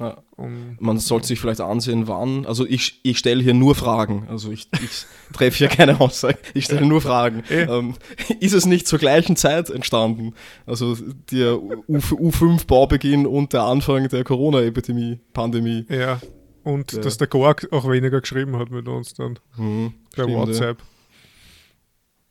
Ja. 0.00 0.22
Um, 0.36 0.76
Man 0.80 0.98
sollte 0.98 1.28
sich 1.28 1.38
vielleicht 1.38 1.60
ansehen, 1.60 2.08
wann. 2.08 2.46
Also 2.46 2.66
ich, 2.66 3.00
ich 3.04 3.18
stelle 3.18 3.42
hier 3.42 3.54
nur 3.54 3.76
Fragen. 3.76 4.26
Also 4.28 4.50
ich, 4.50 4.68
ich 4.82 5.06
treffe 5.32 5.58
hier 5.58 5.68
keine 5.68 6.00
Aussage. 6.00 6.38
Ich 6.52 6.64
stelle 6.64 6.86
nur 6.86 7.00
Fragen. 7.00 7.44
Ähm, 7.48 7.94
ist 8.40 8.54
es 8.54 8.66
nicht 8.66 8.88
zur 8.88 8.98
gleichen 8.98 9.36
Zeit 9.36 9.70
entstanden? 9.70 10.34
Also 10.66 10.96
der 11.30 11.54
U5-Baubeginn 11.54 13.26
und 13.26 13.52
der 13.52 13.62
Anfang 13.62 14.08
der 14.08 14.24
Corona-Epidemie, 14.24 15.20
Pandemie. 15.32 15.86
ja. 15.88 16.20
Und 16.64 16.92
Ja. 16.92 17.00
dass 17.00 17.18
der 17.18 17.26
Gorg 17.28 17.68
auch 17.72 17.88
weniger 17.88 18.20
geschrieben 18.20 18.56
hat 18.58 18.70
mit 18.70 18.88
uns 18.88 19.14
dann 19.14 19.38
Hm, 19.56 19.94
per 20.12 20.24
stimmt, 20.24 20.30
ja. 20.30 20.36
WhatsApp. 20.46 20.82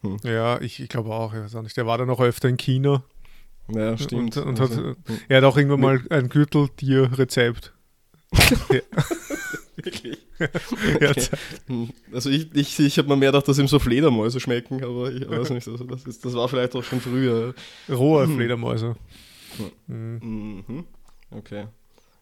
Hm. 0.01 0.17
Ja, 0.23 0.59
ich, 0.59 0.79
ich 0.81 0.89
glaube 0.89 1.11
auch, 1.13 1.33
ich 1.33 1.39
weiß 1.39 1.55
auch 1.55 1.61
nicht. 1.61 1.77
Der 1.77 1.85
war 1.87 1.97
dann 1.97 2.09
auch 2.09 2.19
öfter 2.19 2.49
in 2.49 2.57
China. 2.57 3.03
Ja, 3.69 3.97
stimmt. 3.97 4.35
Und, 4.35 4.45
und 4.45 4.59
Also, 4.59 4.89
hat, 4.89 4.97
er 5.29 5.37
hat 5.37 5.43
auch 5.45 5.55
irgendwann 5.55 5.79
mal 5.79 6.01
ein 6.09 6.27
Gürteltier-Rezept. 6.29 7.73
wirklich. 9.75 10.17
Ja, 10.99 11.09
Okay. 11.11 11.27
Hm, 11.67 11.89
Also 12.11 12.29
ich, 12.29 12.53
ich, 12.53 12.77
ich 12.79 12.97
habe 12.97 13.07
mir 13.07 13.15
mehr 13.15 13.29
gedacht, 13.31 13.47
dass 13.47 13.59
ihm 13.59 13.67
so 13.67 13.79
Fledermäuse 13.79 14.39
schmecken, 14.39 14.83
aber 14.83 15.11
ich 15.13 15.29
weiß 15.29 15.51
nicht. 15.51 15.67
Also 15.67 15.83
das, 15.85 16.03
ist, 16.03 16.25
das 16.25 16.33
war 16.33 16.49
vielleicht 16.49 16.75
auch 16.75 16.83
schon 16.83 16.99
früher. 16.99 17.53
Rohe 17.89 18.25
Hm. 18.25 18.35
Fledermäuse. 18.35 18.95
Ja. 19.59 19.65
Mhm. 19.95 20.63
Mhm. 20.67 20.83
Okay. 21.31 21.67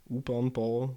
U-Bahn-Bau, 0.09 0.95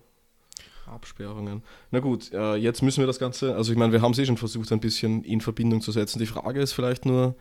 Absperrungen. 0.87 1.62
Na 1.90 2.01
gut, 2.01 2.33
äh, 2.33 2.55
jetzt 2.57 2.83
müssen 2.83 3.01
wir 3.01 3.07
das 3.07 3.18
Ganze, 3.18 3.55
also 3.55 3.73
ich 3.73 3.79
meine, 3.79 3.92
wir 3.92 4.03
haben 4.03 4.12
es 4.12 4.18
eh 4.18 4.27
schon 4.27 4.37
versucht, 4.37 4.70
ein 4.73 4.81
bisschen 4.81 5.25
in 5.25 5.40
Verbindung 5.40 5.81
zu 5.81 5.92
setzen. 5.92 6.18
Die 6.18 6.27
Frage 6.27 6.61
ist 6.61 6.73
vielleicht 6.73 7.07
nur, 7.07 7.35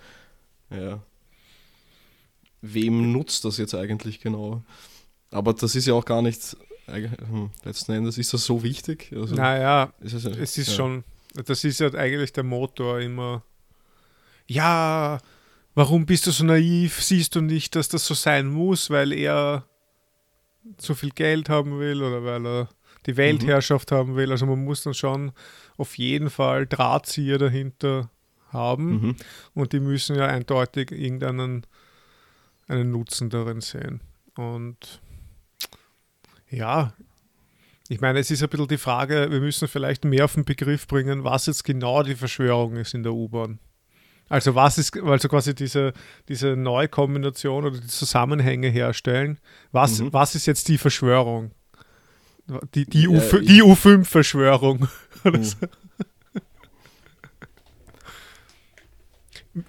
ja, 0.70 1.00
wem 2.62 3.12
nutzt 3.12 3.44
das 3.46 3.58
jetzt 3.58 3.76
eigentlich 3.76 4.20
genau? 4.20 4.64
Aber 5.32 5.54
das 5.54 5.76
ist 5.76 5.86
ja 5.88 5.94
auch 5.94 6.06
gar 6.06 6.22
nicht, 6.22 6.56
eig- 6.88 7.18
hm, 7.28 7.50
letzten 7.66 7.92
Endes 7.94 8.18
ist 8.18 8.34
das 8.34 8.46
so 8.46 8.64
wichtig. 8.64 9.12
Also, 9.16 9.36
Naja, 9.36 9.92
ist 10.00 10.14
es, 10.14 10.24
ja- 10.24 10.32
es 10.32 10.58
ist 10.58 10.68
ja. 10.70 10.74
schon, 10.76 11.04
das 11.46 11.64
ist 11.64 11.80
ja 11.80 11.94
eigentlich 11.94 12.32
der 12.34 12.44
Motor 12.44 13.00
immer. 13.02 13.44
Ja, 14.48 15.20
warum 15.76 16.06
bist 16.06 16.28
du 16.28 16.32
so 16.32 16.44
naiv? 16.46 17.02
Siehst 17.02 17.36
du 17.36 17.42
nicht, 17.42 17.76
dass 17.76 17.90
das 17.90 18.06
so 18.06 18.14
sein 18.14 18.48
muss, 18.48 18.90
weil 18.90 19.12
er 19.14 19.66
so 20.80 20.94
viel 20.96 21.10
Geld 21.12 21.50
haben 21.50 21.80
will 21.80 22.02
oder 22.02 22.24
weil 22.24 22.46
er 22.46 22.70
die 23.06 23.18
Weltherrschaft 23.18 23.92
haben 23.92 24.16
will? 24.16 24.32
Also 24.32 24.46
man 24.46 24.64
muss 24.64 24.84
dann 24.84 24.94
schon 24.94 25.32
auf 25.78 25.98
jeden 25.98 26.30
Fall 26.30 26.66
Drahtzieher 26.68 27.38
dahinter 27.38 28.10
haben 28.50 28.92
Mhm. 29.02 29.16
und 29.56 29.74
die 29.74 29.80
müssen 29.80 30.16
ja 30.16 30.28
eindeutig 30.28 30.92
irgendeinen 30.92 31.66
einen 32.68 32.92
Nutzen 32.92 33.30
darin 33.30 33.62
sehen. 33.62 34.02
Und 34.36 35.02
ja, 36.50 36.94
ich 37.90 38.00
meine, 38.00 38.20
es 38.20 38.32
ist 38.32 38.42
ein 38.44 38.50
bisschen 38.50 38.68
die 38.68 38.78
Frage, 38.78 39.30
wir 39.32 39.40
müssen 39.40 39.68
vielleicht 39.68 40.06
mehr 40.06 40.26
auf 40.26 40.36
den 40.36 40.46
Begriff 40.46 40.88
bringen, 40.88 41.24
was 41.24 41.46
jetzt 41.48 41.64
genau 41.64 42.04
die 42.04 42.16
Verschwörung 42.16 42.78
ist 42.78 42.94
in 42.94 43.04
der 43.04 43.14
U-Bahn. 43.14 43.60
Also 44.30 44.56
was 44.56 44.78
ist, 44.78 44.98
also 44.98 45.28
quasi 45.28 45.54
diese, 45.54 45.94
diese 46.30 46.56
Neukombination 46.56 47.66
oder 47.66 47.78
die 47.80 47.88
Zusammenhänge 47.88 48.70
herstellen. 48.70 49.40
Was, 49.72 50.00
Mhm. 50.00 50.14
was 50.14 50.36
ist 50.36 50.46
jetzt 50.46 50.70
die 50.70 50.78
Verschwörung? 50.78 51.52
Die, 52.76 52.86
die, 52.86 53.04
Ja, 53.04 53.10
U5, 53.10 53.40
ich- 53.42 53.48
die 53.48 53.64
U5-Verschwörung. 53.64 54.88
Oder, 55.24 55.38
Mhm. 55.40 55.44
so. 55.44 55.58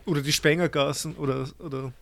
oder 0.06 0.22
die 0.22 0.32
Spengergassen 0.32 1.14
oder, 1.16 1.46
oder 1.58 1.92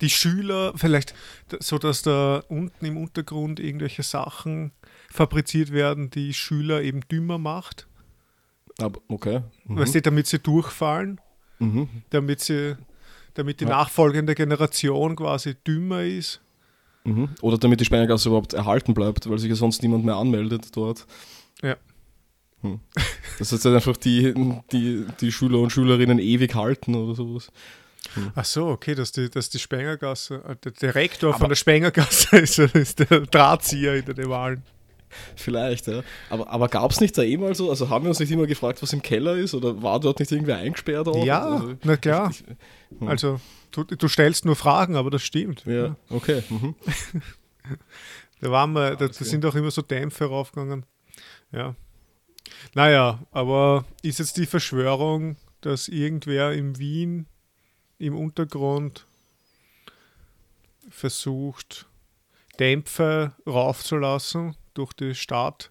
die 0.00 0.10
Schüler, 0.10 0.72
vielleicht 0.76 1.14
so, 1.60 1.78
dass 1.78 2.02
da 2.02 2.42
unten 2.48 2.84
im 2.84 2.96
Untergrund 2.98 3.60
irgendwelche 3.60 4.02
Sachen 4.02 4.72
fabriziert 5.10 5.72
werden, 5.72 6.10
die 6.10 6.34
Schüler 6.34 6.82
eben 6.82 7.00
dümmer 7.08 7.38
macht. 7.38 7.86
Aber, 8.78 9.00
okay. 9.08 9.40
Mhm. 9.64 9.78
Weißt 9.78 9.94
du, 9.94 10.02
damit 10.02 10.26
sie 10.26 10.38
durchfallen, 10.38 11.20
Mhm. 11.60 11.88
damit 12.10 12.40
sie, 12.40 12.76
damit 13.34 13.60
die 13.60 13.64
Ja. 13.64 13.70
nachfolgende 13.70 14.34
Generation 14.34 15.16
quasi 15.16 15.54
dümmer 15.66 16.02
ist. 16.02 16.40
Mhm. 17.04 17.28
Oder 17.42 17.58
damit 17.58 17.80
die 17.80 17.84
Spengergasse 17.84 18.28
überhaupt 18.28 18.54
erhalten 18.54 18.94
bleibt, 18.94 19.28
weil 19.28 19.38
sich 19.38 19.50
ja 19.50 19.56
sonst 19.56 19.82
niemand 19.82 20.04
mehr 20.04 20.16
anmeldet 20.16 20.74
dort. 20.74 21.06
Ja. 21.62 21.76
Hm. 22.62 22.80
Das 23.38 23.52
heißt 23.52 23.64
halt 23.66 23.74
einfach 23.74 23.96
die, 23.98 24.32
die, 24.72 25.04
die 25.20 25.30
Schüler 25.32 25.58
und 25.58 25.70
Schülerinnen 25.70 26.18
ewig 26.18 26.54
halten 26.54 26.94
oder 26.94 27.14
sowas. 27.14 27.52
Ach 28.34 28.44
so, 28.44 28.68
okay, 28.68 28.94
dass 28.94 29.12
die, 29.12 29.28
dass 29.28 29.50
die 29.50 29.58
Spengergasse, 29.58 30.42
äh, 30.48 30.56
der 30.64 30.72
Direktor 30.72 31.30
Aber- 31.30 31.40
von 31.40 31.48
der 31.50 31.56
Spengergasse 31.56 32.38
ist, 32.38 32.58
ist 32.58 33.00
der 33.00 33.20
Drahtzieher 33.20 33.94
hinter 33.94 34.14
den 34.14 34.28
Wahlen. 34.28 34.62
Vielleicht, 35.36 35.86
ja. 35.86 36.02
Aber, 36.30 36.48
aber 36.50 36.68
gab 36.68 36.90
es 36.90 37.00
nicht 37.00 37.16
da 37.16 37.22
eh 37.22 37.36
mal 37.36 37.54
so, 37.54 37.70
also 37.70 37.88
haben 37.88 38.04
wir 38.04 38.10
uns 38.10 38.20
nicht 38.20 38.30
immer 38.30 38.46
gefragt, 38.46 38.82
was 38.82 38.92
im 38.92 39.02
Keller 39.02 39.36
ist 39.36 39.54
oder 39.54 39.82
war 39.82 40.00
dort 40.00 40.18
nicht 40.18 40.32
irgendwer 40.32 40.56
eingesperrt 40.56 41.08
auch? 41.08 41.24
Ja, 41.24 41.44
also, 41.44 41.74
na 41.82 41.96
klar. 41.96 42.30
Ich, 42.30 42.44
Hm. 42.98 43.08
Also, 43.08 43.40
du, 43.72 43.82
du 43.82 44.08
stellst 44.08 44.44
nur 44.44 44.56
Fragen, 44.56 44.96
aber 44.96 45.10
das 45.10 45.22
stimmt. 45.22 45.64
ja, 45.66 45.96
okay. 46.10 46.42
Mhm. 46.48 46.74
Da 48.40 48.50
waren 48.50 48.72
wir, 48.72 48.90
da, 48.90 48.96
da 48.96 49.04
okay. 49.06 49.24
sind 49.24 49.46
auch 49.46 49.54
immer 49.54 49.70
so 49.70 49.80
Dämpfe 49.80 50.26
raufgegangen. 50.26 50.84
Ja. 51.50 51.74
Naja, 52.74 53.20
aber 53.30 53.86
ist 54.02 54.18
jetzt 54.18 54.36
die 54.36 54.44
Verschwörung, 54.44 55.36
dass 55.62 55.88
irgendwer 55.88 56.52
in 56.52 56.78
Wien 56.78 57.26
im 57.98 58.14
Untergrund 58.14 59.06
versucht, 60.90 61.86
Dämpfe 62.58 63.32
raufzulassen 63.46 64.56
durch 64.74 64.92
die 64.92 65.14
Stadt, 65.14 65.70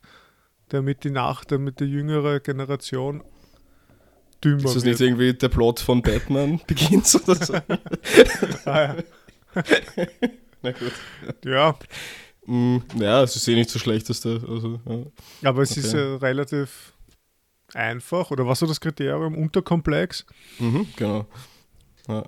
damit 0.69 1.03
die 1.03 1.11
Nacht, 1.11 1.51
damit 1.51 1.79
die 1.79 1.85
jüngere 1.85 2.39
Generation 2.39 3.23
dümmer 4.43 4.65
Ist 4.65 4.75
das 4.75 4.83
nicht 4.83 4.99
wird. 4.99 5.01
irgendwie 5.09 5.33
der 5.33 5.49
Plot 5.49 5.79
von 5.79 6.01
Batman 6.01 6.59
beginnt 6.67 7.13
oder 7.15 7.35
so? 7.35 7.53
Ah, 8.65 8.95
Na 10.61 10.71
gut. 10.71 10.93
ja. 11.45 11.51
ja, 11.51 11.75
Mm, 12.45 12.79
ja, 12.95 13.23
es 13.23 13.37
ist 13.37 13.47
eh 13.47 13.55
nicht 13.55 13.69
so 13.69 13.79
schlechteste. 13.79 14.43
Also, 14.49 14.81
ja. 14.85 15.49
aber 15.49 15.61
es 15.61 15.71
Okay. 15.71 15.79
ist 15.79 15.93
ja 15.93 16.17
relativ 16.17 16.91
einfach. 17.73 18.31
Oder 18.31 18.45
was 18.45 18.59
war 18.61 18.67
das 18.67 18.81
Kriterium? 18.81 19.35
Unterkomplex? 19.37 20.25
Mhm, 20.59 20.87
genau. 20.97 21.25
Ja, 22.09 22.23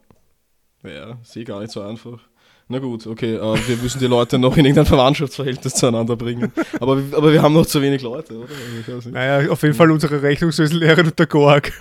ja 0.85 1.19
sehe 1.21 1.43
gar 1.43 1.59
nicht 1.59 1.73
so 1.73 1.81
einfach. 1.81 2.21
Na 2.67 2.79
gut, 2.79 3.05
okay, 3.05 3.35
äh, 3.35 3.67
wir 3.67 3.77
müssen 3.77 3.99
die 3.99 4.07
Leute 4.07 4.39
noch 4.39 4.57
in 4.57 4.65
irgendein 4.65 4.87
Verwandtschaftsverhältnis 4.87 5.75
zueinander 5.75 6.15
bringen. 6.15 6.51
Aber, 6.79 6.99
aber 7.11 7.31
wir 7.31 7.43
haben 7.43 7.53
noch 7.53 7.67
zu 7.67 7.79
wenig 7.79 8.01
Leute, 8.01 8.39
oder? 8.39 8.49
Also. 8.87 9.11
Naja, 9.11 9.51
auf 9.51 9.61
jeden 9.61 9.75
Fall 9.75 9.91
unsere 9.91 10.23
Rechnungswesenlehrerin 10.23 11.05
und 11.05 11.19
der 11.19 11.27
Gorg. 11.27 11.71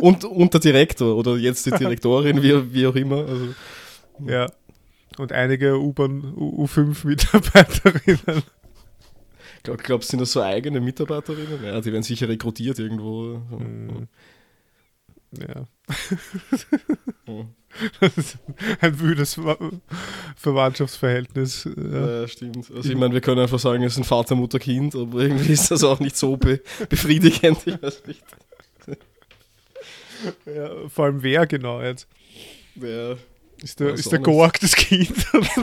Und, 0.00 0.24
und 0.24 0.54
der 0.54 0.60
Direktor 0.60 1.16
oder 1.16 1.36
jetzt 1.36 1.66
die 1.66 1.72
Direktorin, 1.72 2.40
wie, 2.42 2.72
wie 2.72 2.86
auch 2.86 2.94
immer. 2.94 3.26
Also, 3.26 3.48
Ja. 4.24 4.46
Und 5.18 5.32
einige 5.32 5.80
U-Bahn 5.80 6.32
U5-Mitarbeiterinnen. 6.36 8.44
glaub, 9.64 9.82
glaubst 9.82 10.08
du, 10.08 10.10
sind 10.12 10.20
das 10.20 10.30
so 10.30 10.42
eigene 10.42 10.80
Mitarbeiterinnen? 10.80 11.64
Ja, 11.64 11.80
die 11.80 11.90
werden 11.90 12.04
sicher 12.04 12.28
rekrutiert 12.28 12.78
irgendwo. 12.78 13.40
Hm. 13.50 14.06
Ja. 15.40 15.64
Das 18.00 18.16
ist 18.16 18.38
ein 18.80 19.00
wüdes 19.00 19.34
Ver 19.34 19.58
Verwandtschaftsverhältnis. 20.36 21.68
Ja. 21.76 22.20
Ja, 22.22 22.28
stimmt. 22.28 22.70
Also 22.74 22.88
ich 22.88 22.96
meine, 22.96 23.14
wir 23.14 23.20
können 23.20 23.40
einfach 23.40 23.58
sagen, 23.58 23.82
es 23.82 23.94
sind 23.94 24.04
Vater, 24.04 24.34
Mutter, 24.34 24.58
Kind, 24.58 24.94
aber 24.94 25.20
irgendwie 25.20 25.52
ist 25.52 25.70
das 25.70 25.84
auch 25.84 26.00
nicht 26.00 26.16
so 26.16 26.36
be 26.36 26.60
befriedigend. 26.88 27.58
Ich 27.66 27.82
weiß 27.82 28.02
nicht. 28.06 28.22
Ja, 30.46 30.70
vor 30.88 31.06
allem 31.06 31.22
wer 31.22 31.46
genau 31.46 31.80
jetzt? 31.80 32.08
Wer 32.74 33.18
Ist 33.62 33.80
der, 33.80 33.88
ist 33.94 34.10
der. 34.10 34.18
Gorg 34.20 34.58
das 34.60 34.74
Kind? 34.74 35.10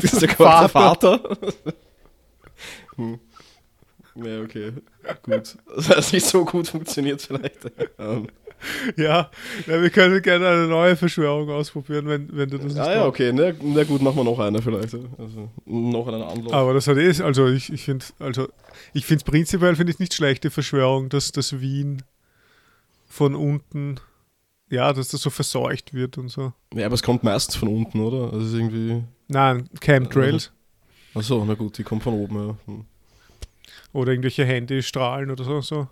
Ist 0.01 0.21
der 0.21 0.29
Vater? 0.29 0.69
Vater? 0.69 1.37
hm. 2.95 3.19
Ja, 4.15 4.41
okay. 4.41 4.73
Gut. 5.23 5.57
Das 5.75 5.89
hat 5.89 6.13
nicht 6.13 6.25
so 6.25 6.45
gut 6.45 6.67
funktioniert 6.67 7.21
vielleicht. 7.21 7.59
Ähm, 7.97 8.27
Ja, 8.95 9.29
ja, 9.67 9.81
wir 9.81 9.89
können 9.89 10.21
gerne 10.21 10.47
eine 10.47 10.67
neue 10.67 10.95
Verschwörung 10.95 11.49
ausprobieren, 11.49 12.07
wenn, 12.07 12.29
wenn 12.35 12.49
du 12.49 12.57
das 12.57 12.73
nicht 12.73 12.79
ah 12.79 12.93
ja, 12.93 13.05
okay. 13.05 13.31
Na, 13.33 13.51
na 13.61 13.83
gut, 13.83 14.01
machen 14.01 14.17
wir 14.17 14.23
noch 14.23 14.39
eine 14.39 14.61
vielleicht. 14.61 14.95
Also 15.17 15.49
noch 15.65 16.07
einen 16.07 16.21
Anlauf. 16.21 16.53
Aber 16.53 16.73
das 16.73 16.87
hat 16.87 16.97
eh, 16.97 17.21
also 17.21 17.47
ich, 17.47 17.71
ich 17.71 17.83
finde, 17.83 18.05
also 18.19 18.47
ich 18.93 19.05
finde 19.05 19.23
es 19.25 19.29
prinzipiell 19.29 19.75
finde 19.75 19.91
ich 19.91 19.99
nicht 19.99 20.13
schlecht, 20.13 20.43
die 20.43 20.49
Verschwörung, 20.49 21.09
dass 21.09 21.31
das 21.31 21.59
Wien 21.59 22.03
von 23.05 23.35
unten, 23.35 23.99
ja, 24.69 24.93
dass 24.93 25.09
das 25.09 25.21
so 25.21 25.29
verseucht 25.29 25.93
wird 25.93 26.17
und 26.17 26.29
so. 26.29 26.53
Ja, 26.73 26.85
aber 26.85 26.95
es 26.95 27.03
kommt 27.03 27.23
meistens 27.23 27.55
von 27.55 27.67
unten, 27.67 27.99
oder? 27.99 28.33
Also 28.33 28.57
irgendwie. 28.57 29.03
Nein, 29.27 29.69
Chemtrails 29.81 30.51
Achso, 31.15 31.43
na 31.45 31.53
gut, 31.53 31.77
die 31.77 31.83
kommt 31.83 32.03
von 32.03 32.13
oben, 32.13 32.35
ja. 32.35 32.57
Hm. 32.65 32.85
Oder 33.93 34.11
irgendwelche 34.11 34.43
Handystrahlen 34.45 35.31
oder 35.31 35.43
so, 35.45 35.61
so. 35.61 35.87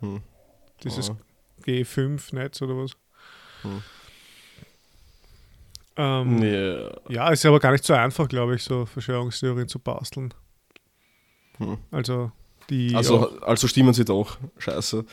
Hm. 0.00 0.22
Dieses 0.82 1.10
Ah. 1.10 1.16
G5-Netz 1.66 2.62
oder 2.62 2.76
was. 2.76 2.92
Hm. 3.62 3.82
Ähm, 5.96 6.42
Ja. 6.42 6.90
Ja, 7.08 7.28
ist 7.30 7.46
aber 7.46 7.60
gar 7.60 7.72
nicht 7.72 7.84
so 7.84 7.94
einfach, 7.94 8.28
glaube 8.28 8.56
ich, 8.56 8.62
so 8.62 8.84
Verschwörungstheorien 8.86 9.68
zu 9.68 9.78
basteln. 9.78 10.34
Hm. 11.58 11.78
Also 11.90 12.32
die. 12.70 12.94
Also, 12.94 13.40
also 13.40 13.68
stimmen 13.68 13.94
sie 13.94 14.04
doch. 14.04 14.38
Scheiße. 14.58 15.04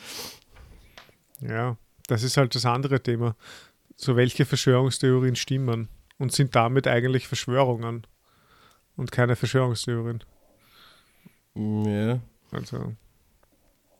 Ja, 1.40 1.76
das 2.08 2.22
ist 2.22 2.36
halt 2.36 2.54
das 2.54 2.66
andere 2.66 3.02
Thema. 3.02 3.36
So 3.96 4.16
welche 4.16 4.44
Verschwörungstheorien 4.44 5.36
stimmen 5.36 5.88
und 6.18 6.32
sind 6.32 6.54
damit 6.56 6.86
eigentlich 6.88 7.28
Verschwörungen 7.28 8.06
und 8.96 9.12
keine 9.12 9.36
Verschwörungstheorien. 9.36 10.24
Ja. 11.54 12.20
Also 12.50 12.92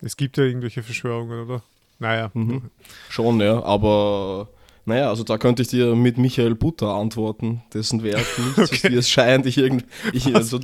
es 0.00 0.16
gibt 0.16 0.36
ja 0.36 0.44
irgendwelche 0.44 0.82
Verschwörungen, 0.82 1.44
oder? 1.44 1.62
Naja. 1.98 2.30
Mhm. 2.34 2.70
Schon, 3.08 3.40
ja, 3.40 3.62
aber 3.62 4.48
naja, 4.84 5.08
also 5.08 5.22
da 5.22 5.38
könnte 5.38 5.62
ich 5.62 5.68
dir 5.68 5.94
mit 5.94 6.18
Michael 6.18 6.56
Butter 6.56 6.88
antworten, 6.88 7.62
dessen 7.72 8.02
Werk 8.02 8.26
nicht, 8.56 8.58
okay. 8.58 8.90
wie 8.90 8.96
es 8.96 9.08
scheint, 9.08 9.46
ich, 9.46 9.56
irgend, 9.56 9.84
ich 10.12 10.34
also 10.34 10.58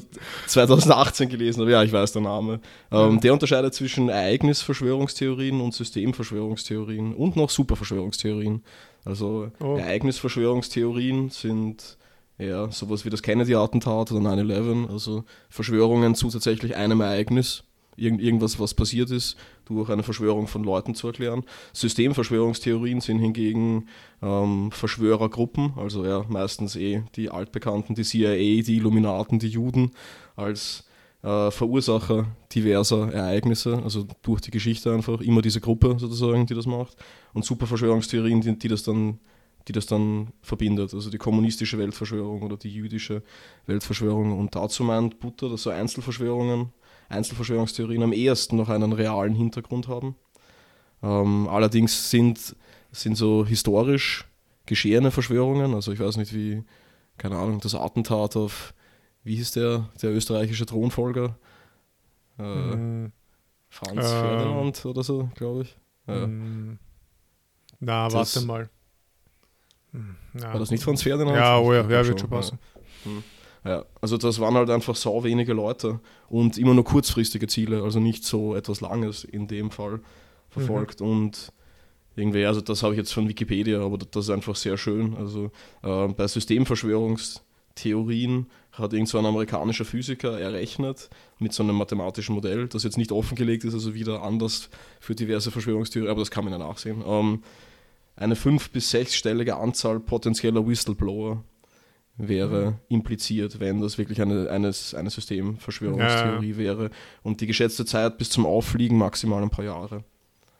2018 0.46 1.29
gelesen 1.29 1.61
habe, 1.61 1.70
ja, 1.70 1.85
ich 1.85 1.92
weiß 1.92 2.12
der 2.12 2.22
Name. 2.22 2.61
Ähm. 2.90 3.20
Der 3.20 3.33
unterscheidet 3.33 3.74
zwischen 3.74 4.09
Ereignisverschwörungstheorien 4.09 5.61
und 5.61 5.72
Systemverschwörungstheorien 5.72 7.14
und 7.14 7.37
noch 7.37 7.51
Superverschwörungstheorien. 7.51 8.64
Also 9.05 9.53
oh. 9.61 9.77
Ereignisverschwörungstheorien 9.77 11.31
sind 11.31 11.96
ja 12.38 12.70
sowas 12.70 13.05
wie 13.05 13.11
das 13.11 13.22
Kennedy-Attentat 13.22 14.12
oder 14.12 14.31
9-11, 14.31 14.90
also 14.90 15.24
Verschwörungen 15.48 16.14
zu 16.14 16.29
tatsächlich 16.31 16.77
einem 16.77 17.01
Ereignis 17.01 17.64
irgend, 17.98 18.22
irgendwas, 18.22 18.59
was 18.59 18.74
passiert 18.74 19.11
ist, 19.11 19.37
durch 19.64 19.90
eine 19.90 20.03
Verschwörung 20.03 20.46
von 20.46 20.64
Leuten 20.64 20.94
zu 20.94 21.09
erklären. 21.09 21.44
Systemverschwörungstheorien 21.72 23.01
sind 23.01 23.18
hingegen 23.18 23.88
ähm, 24.22 24.70
Verschwörergruppen, 24.70 25.74
also 25.77 26.05
ja, 26.05 26.24
meistens 26.29 26.77
eh 26.77 27.03
die 27.16 27.31
Altbekannten, 27.31 27.94
die 27.94 28.05
CIA, 28.05 28.62
die 28.62 28.77
Illuminaten, 28.77 29.38
die 29.38 29.48
Juden 29.48 29.90
als 30.37 30.85
äh, 31.22 31.51
Verursacher 31.51 32.27
diverser 32.55 33.12
Ereignisse, 33.12 33.83
also 33.83 34.07
durch 34.22 34.40
die 34.40 34.51
Geschichte 34.51 34.92
einfach, 34.92 35.20
immer 35.20 35.42
diese 35.42 35.61
Gruppe 35.61 35.96
sozusagen, 35.98 36.46
die 36.46 36.55
das 36.55 36.66
macht. 36.66 36.96
Und 37.35 37.44
Superverschwörungstheorien, 37.44 38.40
die, 38.40 38.59
die 38.59 38.68
das 38.68 38.85
dann 38.85 39.18
die 39.68 39.72
das 39.72 39.87
dann 39.87 40.33
verbindet, 40.40 40.94
also 40.94 41.11
die 41.11 41.18
kommunistische 41.18 41.78
Weltverschwörung 41.78 42.42
oder 42.42 42.57
die 42.57 42.72
jüdische 42.72 43.22
Weltverschwörung. 43.66 44.38
Und 44.38 44.54
dazu 44.54 44.83
meint 44.83 45.20
Butter, 45.20 45.48
dass 45.48 45.62
so 45.62 45.70
Einzelverschwörungen 45.70 46.72
Einzelverschwörungstheorien 47.09 48.02
am 48.02 48.12
ehesten 48.12 48.57
noch 48.57 48.68
einen 48.68 48.92
realen 48.92 49.35
Hintergrund 49.35 49.88
haben. 49.88 50.16
Ähm, 51.02 51.48
allerdings 51.48 52.11
sind, 52.11 52.57
sind 52.92 53.16
so 53.16 53.46
historisch 53.46 54.26
geschehene 54.66 55.11
Verschwörungen, 55.11 55.74
also 55.74 55.92
ich 55.92 56.00
weiß 56.00 56.18
nicht 56.18 56.35
wie, 56.35 56.62
keine 57.16 57.37
Ahnung, 57.37 57.61
das 57.61 57.74
Attentat 57.74 58.37
auf, 58.37 58.74
wie 59.24 59.37
hieß 59.37 59.52
der, 59.52 59.88
der 60.02 60.11
österreichische 60.11 60.66
Thronfolger? 60.66 61.38
Äh, 62.38 62.42
mm. 62.76 63.12
Franz 63.70 64.04
äh, 64.04 64.20
Ferdinand 64.20 64.85
oder 64.85 65.02
so, 65.02 65.31
glaube 65.35 65.62
ich. 65.62 65.76
Ja. 66.07 66.26
Mm. 66.26 66.78
Na, 67.81 68.09
das, 68.09 68.14
warte 68.35 68.46
mal. 68.46 68.70
Hm, 69.92 70.16
na, 70.35 70.53
War 70.53 70.61
das 70.61 70.70
nicht 70.70 70.83
Franz 70.83 71.03
Ferdinand? 71.03 71.37
Ja, 71.37 71.59
oh 71.59 71.72
ja, 71.72 71.83
ja 71.83 72.07
wird 72.07 72.20
schon 72.20 72.31
passen. 72.31 72.59
Ja. 73.05 73.11
Hm. 73.11 73.22
Ja, 73.64 73.85
also 74.01 74.16
das 74.16 74.38
waren 74.40 74.55
halt 74.55 74.70
einfach 74.70 74.96
sau 74.96 75.22
wenige 75.24 75.53
Leute 75.53 76.01
und 76.29 76.57
immer 76.59 76.74
nur 76.74 76.85
kurzfristige 76.85 77.48
Ziele, 77.48 77.83
also 77.83 77.98
nicht 78.01 78.24
so 78.24 78.55
etwas 78.55 78.81
Langes 78.81 79.24
in 79.24 79.48
dem 79.48 79.70
Fall 79.70 80.01
verfolgt. 80.48 81.01
Mhm. 81.01 81.07
Und 81.07 81.53
irgendwie, 82.16 82.46
also 82.46 82.61
das 82.61 82.83
habe 82.83 82.94
ich 82.94 82.98
jetzt 82.98 83.12
von 83.12 83.29
Wikipedia, 83.29 83.81
aber 83.81 83.98
das 83.98 84.24
ist 84.24 84.31
einfach 84.31 84.57
sehr 84.57 84.79
schön. 84.79 85.14
Also 85.16 85.53
äh, 85.83 86.09
bei 86.09 86.27
Systemverschwörungstheorien 86.27 88.46
hat 88.72 88.92
irgend 88.92 89.09
so 89.09 89.18
ein 89.18 89.27
amerikanischer 89.27 89.85
Physiker 89.85 90.40
errechnet 90.40 91.11
mit 91.38 91.53
so 91.53 91.62
einem 91.62 91.77
mathematischen 91.77 92.35
Modell, 92.35 92.66
das 92.68 92.83
jetzt 92.85 92.96
nicht 92.96 93.12
offengelegt 93.12 93.64
ist, 93.64 93.74
also 93.74 93.92
wieder 93.94 94.22
anders 94.22 94.70
für 95.01 95.14
diverse 95.14 95.51
Verschwörungstheorien, 95.51 96.11
aber 96.11 96.20
das 96.20 96.31
kann 96.31 96.44
man 96.44 96.53
ja 96.53 96.59
nachsehen. 96.59 97.03
Ähm, 97.07 97.42
eine 98.18 98.37
fünf- 98.37 98.70
bis 98.70 98.90
sechsstellige 98.90 99.57
Anzahl 99.57 100.00
potenzieller 100.00 100.66
Whistleblower 100.66 101.44
wäre 102.16 102.72
mhm. 102.72 102.76
impliziert, 102.88 103.61
wenn 103.61 103.81
das 103.81 103.96
wirklich 103.96 104.20
eine, 104.20 104.50
eines, 104.50 104.94
eine 104.94 105.09
Systemverschwörungstheorie 105.09 106.50
ja. 106.50 106.57
wäre. 106.57 106.90
Und 107.22 107.40
die 107.40 107.46
geschätzte 107.46 107.85
Zeit 107.85 108.18
bis 108.18 108.31
zum 108.31 108.44
Auffliegen 108.44 108.98
maximal 108.98 109.42
ein 109.42 109.50
paar 109.50 109.64
Jahre. 109.64 110.04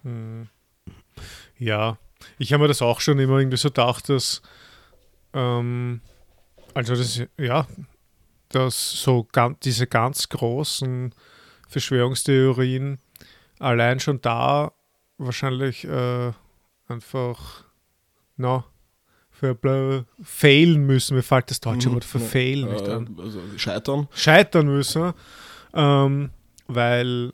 Mhm. 0.05 0.49
Ja, 1.59 1.99
ich 2.39 2.53
habe 2.53 2.63
mir 2.63 2.69
das 2.69 2.81
auch 2.83 3.01
schon 3.01 3.19
immer 3.19 3.39
irgendwie 3.39 3.57
so 3.57 3.69
gedacht, 3.69 4.09
dass 4.09 4.41
ähm, 5.35 6.01
also 6.75 6.95
das, 6.95 7.23
ja, 7.37 7.67
dass 8.51 8.93
so 8.93 9.27
ganz, 9.33 9.59
diese 9.61 9.89
ganz 9.89 10.29
großen 10.29 11.13
Verschwörungstheorien 11.69 12.99
allein 13.59 13.99
schon 13.99 14.21
da 14.21 14.73
wahrscheinlich 15.19 15.85
äh, 15.85 16.33
einfach, 16.89 17.65
na, 18.37 18.65
für 19.31 20.05
failen 20.23 20.85
müssen, 20.85 21.15
mir 21.15 21.23
fällt 21.23 21.51
das 21.51 21.61
deutsche 21.61 21.91
mhm. 21.91 21.95
Wort 21.95 22.05
für 22.05 22.19
fail 22.19 22.65
nicht 22.65 22.89
an. 22.89 23.17
Also 23.19 23.41
scheitern. 23.57 24.09
Scheitern 24.13 24.67
müssen, 24.67 25.13
ähm, 25.75 26.31
weil 26.67 27.33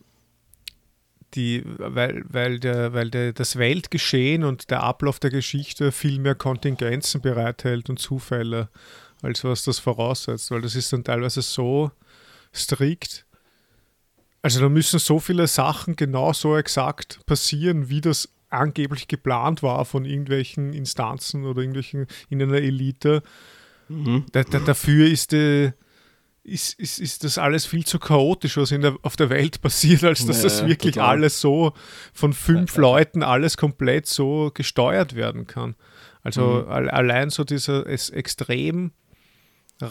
die, 1.34 1.62
weil, 1.64 2.24
weil, 2.28 2.60
der, 2.60 2.92
weil 2.92 3.10
der, 3.10 3.32
das 3.32 3.56
Weltgeschehen 3.56 4.44
und 4.44 4.70
der 4.70 4.82
Ablauf 4.82 5.18
der 5.18 5.30
Geschichte 5.30 5.92
viel 5.92 6.20
mehr 6.20 6.34
Kontingenzen 6.34 7.20
bereithält 7.20 7.88
und 7.88 7.98
Zufälle, 7.98 8.68
als 9.22 9.42
was 9.42 9.64
das 9.64 9.78
voraussetzt, 9.78 10.50
weil 10.50 10.60
das 10.60 10.74
ist 10.74 10.92
dann 10.92 11.04
teilweise 11.04 11.42
so 11.42 11.90
strikt. 12.54 13.24
Also 14.42 14.60
da 14.60 14.68
müssen 14.68 14.98
so 14.98 15.18
viele 15.18 15.46
Sachen 15.46 15.96
genau 15.96 16.34
so 16.34 16.56
exakt 16.56 17.24
passieren, 17.24 17.88
wie 17.88 18.02
das 18.02 18.28
angeblich 18.54 19.08
geplant 19.08 19.62
war 19.62 19.84
von 19.84 20.04
irgendwelchen 20.04 20.72
Instanzen 20.72 21.44
oder 21.44 21.60
irgendwelchen 21.60 22.06
in 22.28 22.42
einer 22.42 22.58
Elite. 22.58 23.22
Mhm. 23.88 24.24
Da, 24.32 24.42
da, 24.44 24.58
dafür 24.60 25.06
ist, 25.06 25.32
die, 25.32 25.72
ist, 26.42 26.78
ist, 26.78 26.98
ist 26.98 27.24
das 27.24 27.38
alles 27.38 27.66
viel 27.66 27.84
zu 27.84 27.98
chaotisch, 27.98 28.56
was 28.56 28.70
in 28.70 28.82
der, 28.82 28.96
auf 29.02 29.16
der 29.16 29.30
Welt 29.30 29.60
passiert, 29.62 30.04
als 30.04 30.26
dass 30.26 30.38
ja, 30.38 30.42
das 30.44 30.66
wirklich 30.66 30.94
total. 30.94 31.16
alles 31.16 31.40
so 31.40 31.72
von 32.12 32.32
fünf 32.32 32.76
ja, 32.76 32.82
Leuten 32.82 33.22
alles 33.22 33.56
komplett 33.56 34.06
so 34.06 34.50
gesteuert 34.52 35.14
werden 35.14 35.46
kann. 35.46 35.74
Also 36.22 36.64
mhm. 36.66 36.70
allein 36.70 37.30
so 37.30 37.44
dieser 37.44 37.86
extrem 37.86 38.92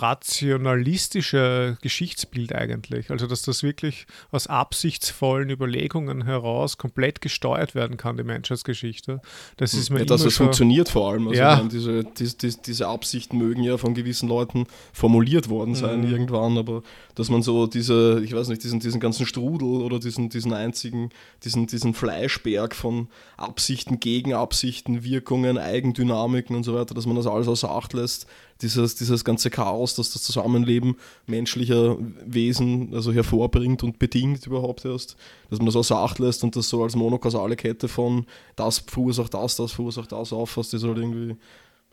rationalistische 0.01 1.77
Geschichtsbild 1.81 2.53
eigentlich. 2.53 3.11
Also, 3.11 3.27
dass 3.27 3.43
das 3.43 3.63
wirklich 3.63 4.05
aus 4.31 4.47
absichtsvollen 4.47 5.49
Überlegungen 5.49 6.25
heraus 6.25 6.77
komplett 6.77 7.21
gesteuert 7.21 7.75
werden 7.75 7.97
kann, 7.97 8.17
die 8.17 8.23
Menschheitsgeschichte. 8.23 9.21
Das 9.57 9.73
ist 9.73 9.89
mir 9.89 9.99
ja, 9.99 10.05
dass 10.05 10.25
es 10.25 10.35
so 10.35 10.43
funktioniert 10.43 10.89
vor 10.89 11.11
allem. 11.11 11.27
Also 11.27 11.39
ja. 11.39 11.63
diese, 11.63 12.03
diese, 12.03 12.57
diese 12.61 12.87
Absichten 12.87 13.37
mögen 13.37 13.63
ja 13.63 13.77
von 13.77 13.93
gewissen 13.93 14.27
Leuten 14.29 14.65
formuliert 14.91 15.49
worden 15.49 15.75
sein 15.75 16.01
mhm. 16.01 16.11
irgendwann, 16.11 16.57
aber 16.57 16.83
dass 17.15 17.29
man 17.29 17.41
so 17.41 17.67
diese, 17.67 18.21
ich 18.23 18.33
weiß 18.33 18.47
nicht, 18.47 18.63
diesen, 18.63 18.79
diesen 18.79 18.99
ganzen 18.99 19.25
Strudel 19.25 19.81
oder 19.81 19.99
diesen, 19.99 20.29
diesen 20.29 20.53
einzigen, 20.53 21.09
diesen, 21.43 21.67
diesen 21.67 21.93
Fleischberg 21.93 22.75
von 22.75 23.07
Absichten, 23.37 23.99
Gegenabsichten, 23.99 25.03
Wirkungen, 25.03 25.57
Eigendynamiken 25.57 26.55
und 26.55 26.63
so 26.63 26.73
weiter, 26.75 26.93
dass 26.93 27.05
man 27.05 27.15
das 27.15 27.27
alles 27.27 27.47
außer 27.47 27.69
Acht 27.69 27.93
lässt, 27.93 28.27
dieses, 28.63 28.95
dieses 28.95 29.23
ganze 29.23 29.49
Chaos, 29.49 29.95
das 29.95 30.11
das 30.11 30.23
Zusammenleben 30.23 30.97
menschlicher 31.27 31.97
Wesen 32.25 32.93
also 32.93 33.13
hervorbringt 33.13 33.83
und 33.83 33.99
bedingt 33.99 34.47
überhaupt 34.47 34.85
erst, 34.85 35.15
dass 35.49 35.59
man 35.59 35.67
das 35.67 35.75
außer 35.75 35.97
Acht 35.97 36.17
lässt 36.19 36.43
und 36.43 36.55
das 36.55 36.69
so 36.69 36.83
als 36.83 36.95
monokausale 36.95 37.55
Kette 37.55 37.87
von 37.87 38.25
das 38.55 38.79
verursacht 38.79 39.33
das, 39.33 39.55
das 39.57 39.73
verursacht 39.73 40.11
das 40.11 40.33
auffasst, 40.33 40.73
ist 40.73 40.83
halt 40.83 40.97
irgendwie, 40.97 41.37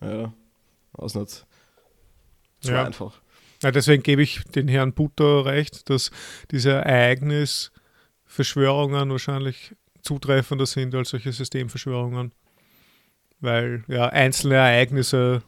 ja, 0.01 0.33
weiß 0.93 1.17
nicht, 1.17 1.45
zu 2.61 2.73
ja. 2.73 2.85
einfach. 2.85 3.21
Ja, 3.63 3.71
deswegen 3.71 4.03
gebe 4.03 4.23
ich 4.23 4.43
den 4.45 4.69
Herrn 4.69 4.95
Butter 4.95 5.45
recht, 5.45 5.91
dass 5.91 6.11
diese 6.51 6.73
Ereignisverschwörungen 6.73 9.11
wahrscheinlich 9.11 9.77
zutreffender 10.01 10.65
sind 10.65 10.95
als 10.95 11.11
solche 11.11 11.33
Systemverschwörungen. 11.33 12.33
Weil 13.41 13.85
ja 13.89 14.09
einzelne 14.09 14.55
Ereignisse 14.57 15.43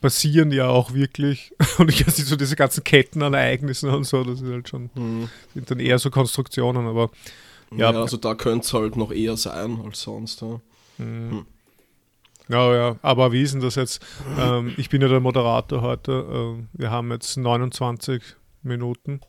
passieren 0.00 0.52
ja 0.52 0.68
auch 0.68 0.92
wirklich. 0.92 1.52
Und 1.78 1.90
ich 1.90 2.06
weiß 2.06 2.16
so 2.16 2.36
diese 2.36 2.56
ganzen 2.56 2.84
Ketten 2.84 3.22
an 3.22 3.34
Ereignissen 3.34 3.90
und 3.90 4.04
so, 4.04 4.24
das 4.24 4.40
ist 4.40 4.50
halt 4.50 4.68
schon, 4.68 4.90
mhm. 4.94 5.28
sind 5.54 5.70
dann 5.70 5.80
eher 5.80 5.98
so 5.98 6.10
Konstruktionen, 6.10 6.86
aber 6.86 7.10
ja. 7.72 7.92
ja 7.92 8.00
also 8.00 8.16
da 8.16 8.34
könnte 8.34 8.66
es 8.66 8.72
halt 8.72 8.96
noch 8.96 9.12
eher 9.12 9.36
sein 9.36 9.80
als 9.84 10.02
sonst. 10.02 10.40
Ja. 10.42 10.60
Mhm. 10.98 11.30
Hm. 11.30 11.46
Ja, 12.48 12.74
ja, 12.74 12.96
aber 13.02 13.30
wie 13.30 13.42
ist 13.42 13.54
denn 13.54 13.60
das 13.60 13.76
jetzt? 13.76 14.04
Ähm, 14.36 14.74
ich 14.76 14.88
bin 14.88 15.00
ja 15.00 15.06
der 15.06 15.20
Moderator 15.20 15.82
heute. 15.82 16.26
Ähm, 16.28 16.68
wir 16.72 16.90
haben 16.90 17.12
jetzt 17.12 17.36
29 17.36 18.22
Minuten. 18.62 19.20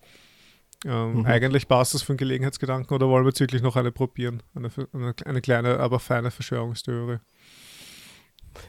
Ähm, 0.85 1.19
mhm. 1.19 1.25
Eigentlich 1.27 1.67
passt 1.67 1.93
das 1.93 2.01
für 2.01 2.13
einen 2.13 2.17
Gelegenheitsgedanken 2.17 2.95
oder 2.95 3.07
wollen 3.07 3.23
wir 3.23 3.29
jetzt 3.29 3.39
wirklich 3.39 3.61
noch 3.61 3.75
eine 3.75 3.91
probieren? 3.91 4.41
Eine, 4.55 4.71
eine, 4.93 5.13
eine 5.23 5.41
kleine, 5.41 5.79
aber 5.79 5.99
feine 5.99 6.31
Verschwörungstheorie. 6.31 7.19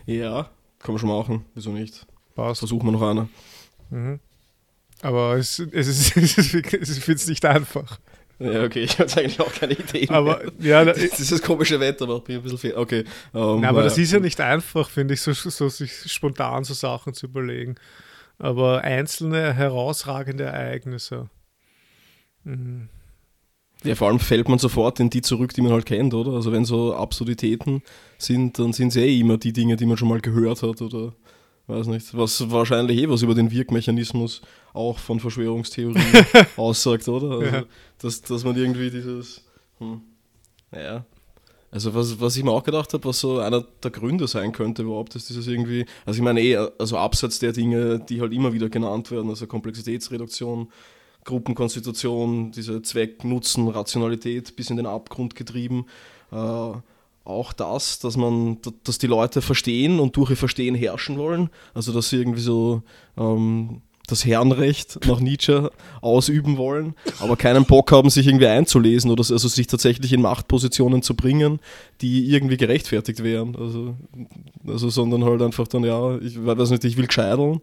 Ja, 0.05 0.51
kann 0.83 0.95
man 0.95 0.99
schon 0.99 1.09
machen, 1.09 1.45
wieso 1.55 1.71
nicht? 1.71 2.07
Passt. 2.35 2.61
Versuchen 2.61 2.87
wir 2.87 2.93
noch 2.93 3.03
eine. 3.03 3.29
Mhm. 3.91 4.21
Aber 5.03 5.37
es, 5.37 5.59
es 5.59 5.89
ist, 5.89 6.17
es 6.17 6.39
ist, 6.39 6.55
ich 6.55 7.05
finde 7.05 7.21
es 7.21 7.27
nicht 7.27 7.45
einfach. 7.45 7.99
Ja, 8.39 8.65
okay, 8.65 8.81
ich 8.81 8.95
habe 8.95 9.05
jetzt 9.05 9.19
eigentlich 9.19 9.41
auch 9.41 9.53
keine 9.53 9.75
Idee. 9.75 10.09
Aber 10.09 10.43
ja, 10.59 10.85
da, 10.85 10.93
das 10.93 11.21
ist 11.21 11.31
das 11.31 11.43
komische 11.43 11.79
Wetter, 11.79 12.07
macht 12.07 12.29
mir 12.29 12.37
ein 12.37 12.43
bisschen 12.43 12.59
viel. 12.59 12.75
Okay. 12.75 13.05
Um, 13.33 13.61
na, 13.61 13.69
aber 13.69 13.83
das 13.83 13.99
ist 13.99 14.13
ja 14.13 14.19
nicht 14.19 14.41
einfach, 14.41 14.91
finde 14.91 15.15
ich, 15.15 15.21
so, 15.21 15.33
so 15.33 15.69
sich 15.69 15.93
spontan 16.13 16.65
so 16.65 16.75
Sachen 16.75 17.15
zu 17.15 17.27
überlegen. 17.27 17.77
Aber 18.39 18.83
einzelne 18.83 19.53
herausragende 19.53 20.45
Ereignisse. 20.45 21.29
Mhm. 22.45 22.89
Ja, 23.85 23.95
vor 23.95 24.09
allem 24.09 24.21
fällt 24.21 24.49
man 24.49 24.59
sofort 24.59 25.01
in 25.01 25.11
die 25.11 25.23
zurück, 25.23 25.55
die 25.55 25.61
man 25.61 25.73
halt 25.73 25.87
kennt, 25.87 26.15
oder? 26.15 26.33
Also 26.33 26.53
wenn 26.53 26.65
so 26.65 26.95
Absurditäten 26.95 27.83
sind, 28.19 28.59
dann 28.59 28.73
sind 28.73 28.89
es 28.89 28.97
eh 28.97 29.19
immer 29.19 29.39
die 29.39 29.53
Dinge, 29.53 29.77
die 29.77 29.87
man 29.87 29.97
schon 29.97 30.09
mal 30.09 30.21
gehört 30.21 30.63
hat 30.63 30.81
oder 30.83 31.13
weiß 31.67 31.87
nicht, 31.89 32.17
was 32.17 32.51
wahrscheinlich 32.51 32.99
eh 32.99 33.09
was 33.09 33.23
über 33.23 33.35
den 33.35 33.51
Wirkmechanismus 33.51 34.43
auch 34.73 34.99
von 34.99 35.21
Verschwörungstheorien 35.21 36.05
aussagt, 36.57 37.09
oder? 37.09 37.31
Also, 37.31 37.45
ja. 37.45 37.65
dass, 37.99 38.23
dass 38.23 38.45
man 38.45 38.57
irgendwie 38.57 38.91
dieses, 38.91 39.45
hm, 39.79 40.01
naja, 40.71 41.05
also 41.71 41.95
was, 41.95 42.21
was 42.21 42.37
ich 42.37 42.45
mir 42.45 42.51
auch 42.51 42.65
gedacht 42.65 42.93
habe, 42.93 43.05
was 43.07 43.21
so 43.21 43.39
einer 43.39 43.65
der 43.83 43.91
Gründe 43.91 44.29
sein 44.29 44.53
könnte 44.53 44.83
überhaupt, 44.83 45.15
dass 45.15 45.27
dieses 45.27 45.47
irgendwie, 45.47 45.87
also 46.05 46.19
ich 46.19 46.23
meine 46.23 46.43
eh, 46.43 46.57
also 46.79 46.99
abseits 46.99 47.39
der 47.39 47.53
Dinge, 47.53 47.99
die 47.99 48.21
halt 48.21 48.33
immer 48.33 48.53
wieder 48.53 48.69
genannt 48.69 49.11
werden, 49.11 49.31
also 49.31 49.47
Komplexitätsreduktion, 49.47 50.71
Gruppenkonstitution, 51.25 52.53
diese 52.53 52.83
Zweck-Nutzen-Rationalität 52.83 54.57
bis 54.57 54.71
in 54.71 54.77
den 54.77 54.87
Abgrund 54.87 55.35
getrieben, 55.35 55.87
äh, 56.33 56.73
auch 57.25 57.53
das, 57.53 58.01
dass 58.01 58.17
man, 58.17 58.59
dass 58.85 58.99
die 58.99 59.07
Leute 59.07 59.43
verstehen 59.43 60.01
und 60.01 60.17
durch 60.17 60.31
ihr 60.31 60.37
Verstehen 60.37 60.75
herrschen 60.75 61.19
wollen. 61.19 61.51
Also 61.73 61.93
dass 61.93 62.11
sie 62.11 62.17
irgendwie 62.17 62.41
so 62.41 62.83
ähm, 63.17 63.83
das 64.09 64.25
Herrenrecht 64.25 65.07
nach 65.07 65.21
Nietzsche 65.21 65.71
ausüben 66.01 66.57
wollen, 66.57 66.95
aber 67.21 67.37
keinen 67.37 67.65
Bock 67.65 67.93
haben, 67.93 68.11
sich 68.11 68.27
irgendwie 68.27 68.49
einzulesen 68.49 69.11
oder 69.11 69.21
also 69.21 69.49
sich 69.49 69.67
tatsächlich 69.69 70.13
in 70.13 70.21
Machtpositionen 70.21 71.03
zu 71.03 71.15
bringen, 71.15 71.61
die 72.01 72.29
irgendwie 72.31 72.57
gerechtfertigt 72.57 73.23
wären. 73.23 73.57
Also, 73.57 73.95
also 74.67 74.91
sondern 74.91 75.25
halt 75.25 75.41
einfach 75.43 75.69
dann, 75.69 75.85
ja, 75.85 76.19
ich 76.19 76.45
weiß 76.45 76.71
nicht, 76.71 76.85
ich 76.85 76.97
will 76.97 77.07
gescheiteln, 77.07 77.61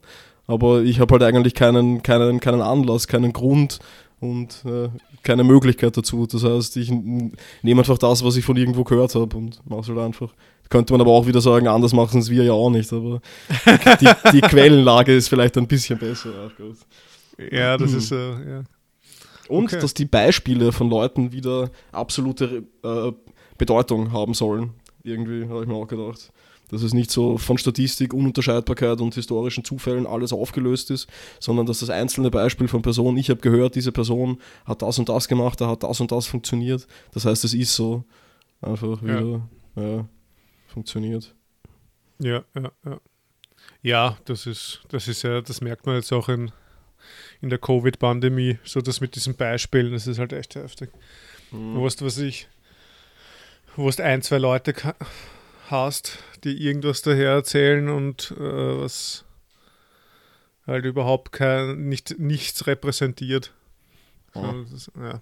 aber 0.50 0.82
ich 0.82 1.00
habe 1.00 1.14
halt 1.14 1.24
eigentlich 1.24 1.54
keinen, 1.54 2.02
keinen, 2.04 2.40
keinen 2.40 2.62
Anlass, 2.62 3.08
keinen 3.08 3.34
Grund, 3.34 3.80
und 4.20 4.64
äh, 4.66 4.90
keine 5.24 5.44
Möglichkeit 5.44 5.96
dazu. 5.96 6.26
Das 6.26 6.44
heißt, 6.44 6.78
ich 6.78 6.92
nehme 6.92 7.32
einfach 7.64 7.98
das, 7.98 8.24
was 8.24 8.36
ich 8.36 8.46
von 8.46 8.58
irgendwo 8.58 8.84
gehört 8.84 9.16
habe 9.16 9.38
und 9.38 9.62
mache 9.66 9.82
es 9.82 9.88
halt 9.88 10.00
einfach. 10.00 10.34
Könnte 10.70 10.94
man 10.94 11.02
aber 11.02 11.12
auch 11.12 11.26
wieder 11.26 11.42
sagen, 11.42 11.68
anders 11.68 11.94
machen 11.94 12.20
es 12.20 12.30
wir 12.30 12.44
ja 12.44 12.52
auch 12.52 12.70
nicht, 12.70 12.92
aber 12.94 13.22
die, 14.02 14.10
die 14.34 14.42
Quellenlage 14.42 15.16
ist 15.16 15.30
vielleicht 15.30 15.58
ein 15.58 15.68
bisschen 15.68 15.98
besser. 15.98 16.52
Ja, 17.52 17.78
das 17.78 17.94
ist 17.94 18.12
äh, 18.12 18.32
ja. 18.32 18.64
Und 19.48 19.66
okay. 19.66 19.80
dass 19.80 19.96
die 19.96 20.06
Beispiele 20.06 20.72
von 20.72 20.90
Leuten 20.90 21.32
wieder 21.32 21.72
absolute 21.92 22.64
äh, 22.84 23.12
Bedeutung 23.58 24.12
haben 24.12 24.36
sollen. 24.36 24.72
Irgendwie 25.04 25.48
habe 25.48 25.62
ich 25.62 25.68
mir 25.68 25.76
auch 25.76 25.88
gedacht 25.88 26.32
dass 26.70 26.84
es 26.84 26.94
nicht 26.94 27.12
so 27.12 27.38
von 27.38 27.58
Statistik, 27.58 28.14
Ununterscheidbarkeit 28.14 29.02
und 29.02 29.16
historischen 29.16 29.64
Zufällen 29.64 30.06
alles 30.06 30.34
aufgelöst 30.34 30.92
ist, 30.92 31.08
sondern 31.40 31.66
dass 31.66 31.80
das 31.80 31.90
einzelne 31.90 32.32
Beispiel 32.32 32.68
von 32.68 32.82
Person, 32.82 33.18
ich 33.18 33.30
habe 33.30 33.42
gehört, 33.42 33.76
diese 33.76 33.92
Person 33.92 34.40
hat 34.66 34.82
das 34.82 35.00
und 35.00 35.10
das 35.10 35.28
gemacht, 35.28 35.60
da 35.62 35.68
hat 35.68 35.84
das 35.84 36.00
und 36.00 36.12
das 36.12 36.28
funktioniert. 36.28 36.88
Das 37.12 37.26
heißt, 37.26 37.44
es 37.44 37.54
ist 37.54 37.76
so 37.76 38.04
einfach 38.62 39.02
wieder 39.02 39.22
ja. 39.22 39.50
Ja, 39.76 40.08
funktioniert. 40.68 41.36
Ja, 42.20 42.44
ja, 42.56 42.72
ja. 42.86 43.00
Ja, 43.82 44.18
das 44.26 44.46
ist, 44.46 44.82
das 44.90 45.08
ist 45.08 45.24
ja, 45.24 45.42
das 45.42 45.62
merkt 45.62 45.86
man 45.86 45.96
jetzt 45.96 46.12
auch 46.12 46.28
in, 46.28 46.52
in 47.42 47.50
der 47.50 47.60
Covid-Pandemie, 47.60 48.58
so 48.64 48.82
das 48.82 49.00
mit 49.00 49.16
diesen 49.16 49.36
Beispielen, 49.36 49.94
das 49.94 50.06
ist 50.06 50.20
halt 50.20 50.34
echt 50.34 50.56
heftig. 50.56 50.92
Mhm. 51.52 51.76
Du 51.76 51.84
weißt, 51.84 52.04
was 52.04 52.18
ich, 52.18 52.48
wo 53.76 53.88
hast 53.88 54.02
ein, 54.02 54.22
zwei 54.22 54.38
Leute 54.38 54.74
hast, 55.72 56.20
die 56.44 56.66
irgendwas 56.66 57.02
daher 57.02 57.32
erzählen 57.32 57.90
und 57.90 58.34
äh, 58.38 58.82
was 58.82 59.26
halt 60.66 60.86
überhaupt 60.86 61.32
kein, 61.32 61.90
nicht, 61.90 62.20
nichts 62.20 62.68
repräsentiert. 62.68 63.54
Oh. 64.34 64.46
Das, 64.72 64.92
ja. 65.00 65.22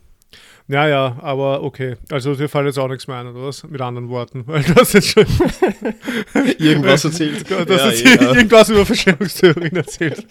Ja, 0.68 0.86
ja, 0.86 1.18
aber 1.22 1.64
okay. 1.64 1.96
Also 2.12 2.36
dir 2.36 2.50
fällt 2.50 2.66
jetzt 2.66 2.78
auch 2.78 2.90
nichts 2.90 3.08
mehr 3.08 3.18
ein, 3.18 3.28
oder 3.28 3.44
was? 3.48 3.64
Mit 3.64 3.80
anderen 3.80 4.10
Worten. 4.10 4.44
Weil 4.48 4.64
du 4.64 4.76
hast 4.76 4.94
jetzt 4.94 5.08
schon 5.08 5.26
irgendwas 6.60 7.06
erzählt. 7.06 7.46
Ja, 7.50 7.92
ja. 7.92 8.34
irgendwas 8.34 8.70
über 8.70 8.86
Verschwörungstheorien 8.86 9.76
erzählt. 9.76 10.26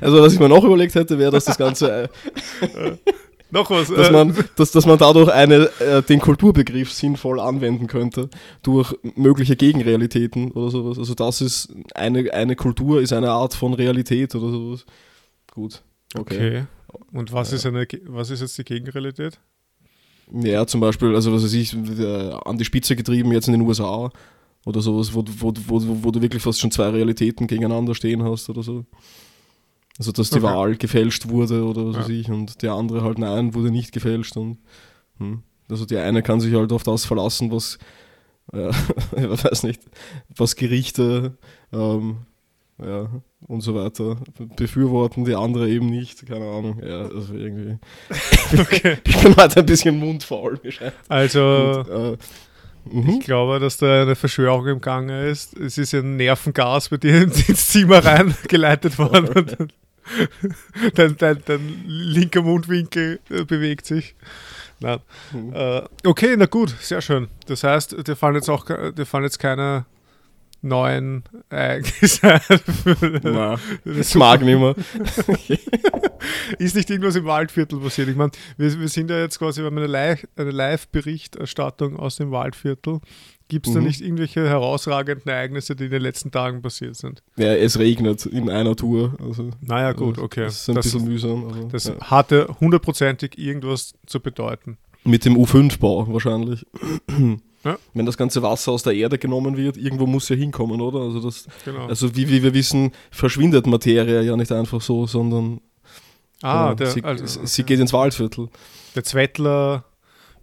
Also 0.00 0.22
was 0.22 0.32
ich 0.32 0.40
mir 0.40 0.48
noch 0.48 0.64
überlegt 0.64 0.94
hätte, 0.94 1.18
wäre, 1.18 1.30
dass 1.30 1.44
das 1.44 1.58
Ganze 1.58 2.08
äh, 2.60 2.96
noch 3.50 3.70
was. 3.70 3.88
Dass, 3.88 4.08
äh, 4.08 4.12
man, 4.12 4.36
dass, 4.56 4.70
dass 4.70 4.86
man 4.86 4.98
dadurch 4.98 5.30
eine, 5.30 5.70
äh, 5.80 6.02
den 6.02 6.20
Kulturbegriff 6.20 6.92
sinnvoll 6.92 7.40
anwenden 7.40 7.86
könnte, 7.86 8.28
durch 8.62 8.94
mögliche 9.14 9.56
Gegenrealitäten 9.56 10.52
oder 10.52 10.70
sowas. 10.70 10.98
Also 10.98 11.14
das 11.14 11.40
ist 11.40 11.74
eine, 11.94 12.32
eine 12.32 12.56
Kultur, 12.56 13.00
ist 13.00 13.12
eine 13.12 13.30
Art 13.30 13.54
von 13.54 13.74
Realität 13.74 14.34
oder 14.34 14.50
sowas. 14.50 14.86
Gut. 15.52 15.82
Okay. 16.14 16.66
okay. 16.88 16.98
Und 17.12 17.32
was, 17.32 17.50
ja. 17.50 17.56
ist 17.56 17.66
eine, 17.66 17.86
was 18.06 18.30
ist 18.30 18.40
jetzt 18.40 18.58
die 18.58 18.64
Gegenrealität? 18.64 19.38
Ja, 20.32 20.66
zum 20.66 20.80
Beispiel, 20.80 21.14
also 21.14 21.32
was 21.32 21.42
weiß 21.42 21.54
ich, 21.54 21.74
an 21.74 22.58
die 22.58 22.64
Spitze 22.64 22.96
getrieben 22.96 23.32
jetzt 23.32 23.48
in 23.48 23.54
den 23.54 23.62
USA 23.62 24.10
oder 24.66 24.80
sowas, 24.80 25.14
wo, 25.14 25.24
wo, 25.26 25.52
wo, 25.66 26.04
wo 26.04 26.10
du 26.10 26.20
wirklich 26.20 26.42
fast 26.42 26.60
schon 26.60 26.70
zwei 26.70 26.90
Realitäten 26.90 27.46
gegeneinander 27.46 27.94
stehen 27.94 28.22
hast 28.22 28.48
oder 28.50 28.62
so. 28.62 28.84
Also, 29.98 30.12
dass 30.12 30.30
die 30.30 30.38
okay. 30.38 30.44
Wahl 30.44 30.76
gefälscht 30.76 31.28
wurde 31.28 31.64
oder 31.64 31.86
was 31.86 31.96
ja. 31.96 32.02
weiß 32.02 32.08
ich 32.10 32.30
und 32.30 32.62
der 32.62 32.72
andere 32.72 33.02
halt, 33.02 33.18
nein, 33.18 33.54
wurde 33.54 33.70
nicht 33.70 33.92
gefälscht. 33.92 34.36
Und, 34.36 34.58
hm. 35.18 35.42
Also, 35.68 35.84
der 35.84 36.04
eine 36.04 36.22
kann 36.22 36.40
sich 36.40 36.54
halt 36.54 36.72
auf 36.72 36.84
das 36.84 37.04
verlassen, 37.04 37.50
was, 37.50 37.78
äh, 38.52 38.70
ich 39.16 39.44
weiß 39.44 39.64
nicht, 39.64 39.82
was 40.34 40.56
Gerichte 40.56 41.36
ähm, 41.72 42.18
ja, 42.80 43.10
und 43.46 43.60
so 43.60 43.74
weiter 43.74 44.16
befürworten, 44.56 45.24
die 45.24 45.34
andere 45.34 45.68
eben 45.68 45.90
nicht, 45.90 46.24
keine 46.26 46.48
Ahnung. 46.48 46.80
Ja, 46.82 47.02
also 47.02 47.34
irgendwie. 47.34 47.78
Okay. 48.58 48.98
ich 49.04 49.20
bin 49.20 49.36
halt 49.36 49.56
ein 49.56 49.66
bisschen 49.66 49.98
mundfaul, 49.98 50.60
Also. 51.08 51.84
Und, 51.86 51.88
äh, 51.88 52.16
Mhm. 52.90 53.18
Ich 53.18 53.20
glaube, 53.20 53.58
dass 53.58 53.76
da 53.76 54.02
eine 54.02 54.14
Verschwörung 54.14 54.66
im 54.66 54.80
Gange 54.80 55.26
ist. 55.26 55.56
Es 55.56 55.78
ist 55.78 55.94
ein 55.94 56.16
Nervengas 56.16 56.88
bei 56.88 56.96
dir 56.96 57.22
ins 57.22 57.68
Zimmer 57.68 58.04
reingeleitet 58.04 58.98
worden. 58.98 59.68
Dein, 60.94 61.16
dein, 61.16 61.42
dein, 61.44 61.84
linker 61.86 62.42
Mundwinkel 62.42 63.20
äh, 63.30 63.44
bewegt 63.44 63.86
sich. 63.86 64.14
Nein. 64.80 65.00
Mhm. 65.32 65.52
Äh, 65.54 65.82
okay, 66.04 66.36
na 66.36 66.46
gut, 66.46 66.74
sehr 66.80 67.00
schön. 67.00 67.28
Das 67.46 67.64
heißt, 67.64 68.06
dir 68.06 68.16
fallen 68.16 68.36
jetzt 68.36 68.48
auch 68.48 68.66
dir 68.66 69.06
fallen 69.06 69.24
jetzt 69.24 69.38
keine 69.38 69.86
neuen 70.60 71.22
Ereignisse 71.50 72.34
ein. 72.34 72.40
das 73.84 74.14
mag 74.14 74.42
nicht 74.42 74.58
mehr. 74.58 74.74
ist 76.58 76.74
nicht 76.74 76.90
irgendwas 76.90 77.16
im 77.16 77.24
Waldviertel 77.24 77.78
passiert? 77.80 78.08
Ich 78.08 78.16
meine, 78.16 78.32
wir, 78.56 78.80
wir 78.80 78.88
sind 78.88 79.10
ja 79.10 79.18
jetzt 79.20 79.38
quasi, 79.38 79.62
wir 79.62 79.66
haben 79.66 79.78
eine 79.78 80.50
Live-Berichterstattung 80.50 81.96
aus 81.96 82.16
dem 82.16 82.30
Waldviertel. 82.30 83.00
Gibt 83.48 83.66
es 83.66 83.72
mhm. 83.72 83.78
da 83.78 83.84
nicht 83.86 84.00
irgendwelche 84.02 84.46
herausragenden 84.46 85.32
Ereignisse, 85.32 85.74
die 85.74 85.86
in 85.86 85.90
den 85.90 86.02
letzten 86.02 86.30
Tagen 86.30 86.60
passiert 86.60 86.96
sind? 86.96 87.22
Ja, 87.36 87.54
es 87.54 87.78
regnet 87.78 88.26
in 88.26 88.50
einer 88.50 88.76
Tour. 88.76 89.14
Also, 89.26 89.50
naja, 89.62 89.92
gut, 89.92 90.18
okay. 90.18 90.44
Das 90.44 90.60
ist 90.60 90.68
ein 90.68 90.74
das 90.74 90.84
bisschen 90.84 91.04
mühsam. 91.04 91.46
Also, 91.46 91.68
das 91.68 91.84
ja. 91.84 91.94
hatte 92.00 92.54
hundertprozentig 92.60 93.38
irgendwas 93.38 93.94
zu 94.06 94.20
bedeuten. 94.20 94.76
Mit 95.04 95.24
dem 95.24 95.36
U5-Bau 95.36 96.12
wahrscheinlich. 96.12 96.64
Ja. 97.64 97.76
Wenn 97.92 98.06
das 98.06 98.16
ganze 98.16 98.40
Wasser 98.40 98.70
aus 98.70 98.84
der 98.84 98.94
Erde 98.94 99.18
genommen 99.18 99.56
wird, 99.56 99.76
irgendwo 99.76 100.06
muss 100.06 100.28
ja 100.28 100.36
hinkommen, 100.36 100.80
oder? 100.80 101.00
Also, 101.00 101.20
das, 101.20 101.48
genau. 101.64 101.86
also 101.86 102.14
wie, 102.14 102.28
wie 102.28 102.44
wir 102.44 102.54
wissen, 102.54 102.92
verschwindet 103.10 103.66
Materie 103.66 104.22
ja 104.22 104.36
nicht 104.36 104.52
einfach 104.52 104.80
so, 104.80 105.08
sondern 105.08 105.60
ah, 106.40 106.70
äh, 106.70 106.76
der, 106.76 106.86
sie, 106.86 107.02
also, 107.02 107.44
sie 107.44 107.64
geht 107.64 107.80
ins 107.80 107.92
Waldviertel. 107.92 108.48
Der 108.94 109.02
Zwettler 109.02 109.84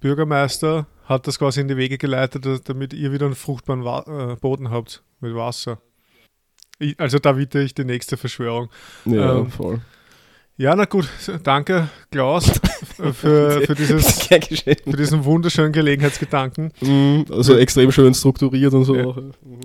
Bürgermeister 0.01 0.87
hat 1.05 1.27
das 1.27 1.39
quasi 1.39 1.61
in 1.61 1.67
die 1.67 1.77
Wege 1.77 1.97
geleitet, 1.97 2.67
damit 2.67 2.93
ihr 2.93 3.11
wieder 3.11 3.25
einen 3.25 3.35
fruchtbaren 3.35 3.83
Wa 3.83 4.33
äh, 4.33 4.35
Boden 4.35 4.69
habt 4.69 5.03
mit 5.19 5.35
Wasser. 5.35 5.79
Ich, 6.79 6.99
also 6.99 7.19
da 7.19 7.37
witte 7.37 7.61
ich 7.61 7.73
die 7.73 7.85
nächste 7.85 8.17
Verschwörung. 8.17 8.69
Ja, 9.05 9.37
ähm, 9.37 9.49
voll. 9.49 9.81
Ja, 10.57 10.73
na 10.73 10.85
gut, 10.85 11.09
danke 11.43 11.89
Klaus 12.11 12.45
für, 12.95 13.13
für, 13.13 13.75
dieses, 13.75 14.23
für 14.23 14.95
diesen 14.97 15.25
wunderschönen 15.25 15.73
Gelegenheitsgedanken. 15.73 16.71
Mhm, 16.79 17.25
also 17.29 17.57
extrem 17.57 17.91
schön 17.91 18.13
strukturiert 18.13 18.73
und 18.73 18.85
so. 18.85 18.95
Ja, 18.95 19.15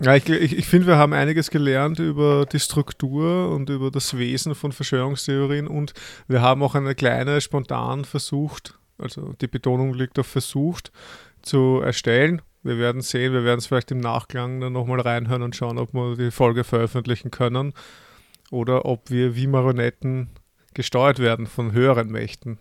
ja 0.03 0.16
ich, 0.16 0.28
ich, 0.28 0.59
ich 0.59 0.66
finde, 0.66 0.88
wir 0.88 0.97
haben 0.97 1.12
einiges 1.12 1.51
gelernt 1.51 2.01
über 2.01 2.45
die 2.45 2.59
Struktur 2.59 3.51
und 3.51 3.70
über 3.70 3.93
das 3.93 4.18
Wesen 4.18 4.57
von 4.57 4.72
Verschwörungstheorien 4.72 5.68
und 5.68 5.95
wir 6.26 6.43
haben 6.43 6.61
auch 6.64 6.74
eine 6.74 6.97
kleine 6.97 7.41
spontan 7.41 8.05
versucht, 8.05 8.74
also 8.99 9.34
die 9.41 9.47
Betonung 9.47 9.95
liegt 9.95 10.18
auf 10.18 10.26
versucht, 10.26 10.91
zu 11.43 11.80
erstellen. 11.82 12.43
Wir 12.62 12.78
werden 12.78 13.01
sehen, 13.01 13.32
wir 13.32 13.45
werden 13.45 13.59
es 13.59 13.66
vielleicht 13.66 13.91
im 13.91 14.01
Nachklang 14.01 14.61
dann 14.61 14.72
nochmal 14.74 15.01
reinhören 15.01 15.43
und 15.43 15.57
schauen, 15.57 15.78
ob 15.78 15.95
wir 15.95 16.16
die 16.16 16.30
Folge 16.30 16.62
veröffentlichen 16.64 17.30
können 17.30 17.72
oder 18.51 18.84
ob 18.84 19.11
wir 19.11 19.34
wie 19.36 19.47
Marionetten 19.47 20.28
gesteuert 20.74 21.18
werden 21.18 21.47
von 21.47 21.72
höheren 21.72 22.09
Mächten. 22.11 22.59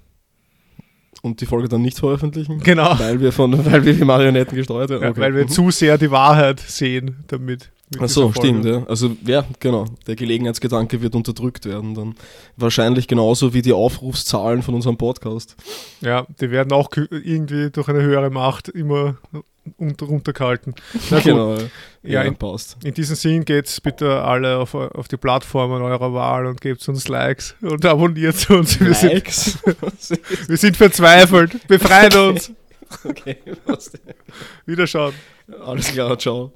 Und 1.21 1.41
die 1.41 1.45
Folge 1.45 1.67
dann 1.67 1.81
nicht 1.81 1.97
veröffentlichen? 1.99 2.59
Genau. 2.59 2.97
Weil 2.97 3.19
wir 3.19 3.33
von, 3.33 3.65
weil 3.65 3.83
wir 3.83 3.99
wie 3.99 4.05
Marionetten 4.05 4.55
gesteuert 4.55 4.89
werden? 4.89 5.03
Ja, 5.03 5.09
Okay. 5.09 5.19
Weil 5.19 5.35
wir 5.35 5.43
Mhm. 5.43 5.49
zu 5.49 5.69
sehr 5.71 5.97
die 5.97 6.11
Wahrheit 6.11 6.59
sehen 6.61 7.23
damit. 7.27 7.71
Ach 7.99 8.07
so, 8.07 8.31
stimmt, 8.33 8.65
ja. 8.65 8.83
Also, 8.85 9.15
ja, 9.25 9.43
genau. 9.59 9.85
Der 10.05 10.15
Gelegenheitsgedanke 10.15 11.01
wird 11.01 11.15
unterdrückt 11.15 11.65
werden 11.65 11.95
dann. 11.95 12.15
Wahrscheinlich 12.55 13.07
genauso 13.07 13.53
wie 13.53 13.63
die 13.63 13.73
Aufrufszahlen 13.73 14.61
von 14.61 14.75
unserem 14.75 14.97
Podcast. 14.97 15.55
Ja, 16.01 16.27
die 16.39 16.51
werden 16.51 16.71
auch 16.71 16.89
irgendwie 16.95 17.71
durch 17.71 17.87
eine 17.89 18.01
höhere 18.03 18.29
Macht 18.29 18.69
immer 18.69 19.17
unter, 19.77 20.05
runtergehalten. 20.05 20.75
Na 21.09 21.19
genau. 21.19 21.55
Ja, 21.55 21.61
Ja, 22.03 22.21
in- 22.23 22.35
passt. 22.35 22.77
in 22.83 22.93
diesem 22.93 23.15
Sinn 23.15 23.43
geht's 23.45 23.81
bitte 23.81 24.21
alle 24.21 24.57
auf, 24.57 24.73
auf 24.75 25.07
die 25.07 25.17
Plattformen 25.17 25.81
eurer 25.81 26.13
Wahl 26.13 26.45
und 26.45 26.61
gebt 26.61 26.87
uns 26.89 27.07
Likes 27.07 27.55
und 27.61 27.83
abonniert 27.85 28.49
uns. 28.51 28.79
Wir 28.79 28.93
sind, 28.93 29.13
Likes? 29.13 29.57
wir 30.47 30.57
sind 30.57 30.77
verzweifelt. 30.77 31.67
Befreit 31.67 32.15
uns. 32.15 32.51
okay, 33.03 33.37
passt. 33.65 33.99
Wiederschauen. 34.65 35.13
Alles 35.65 35.91
klar, 35.91 36.17
ciao. 36.19 36.53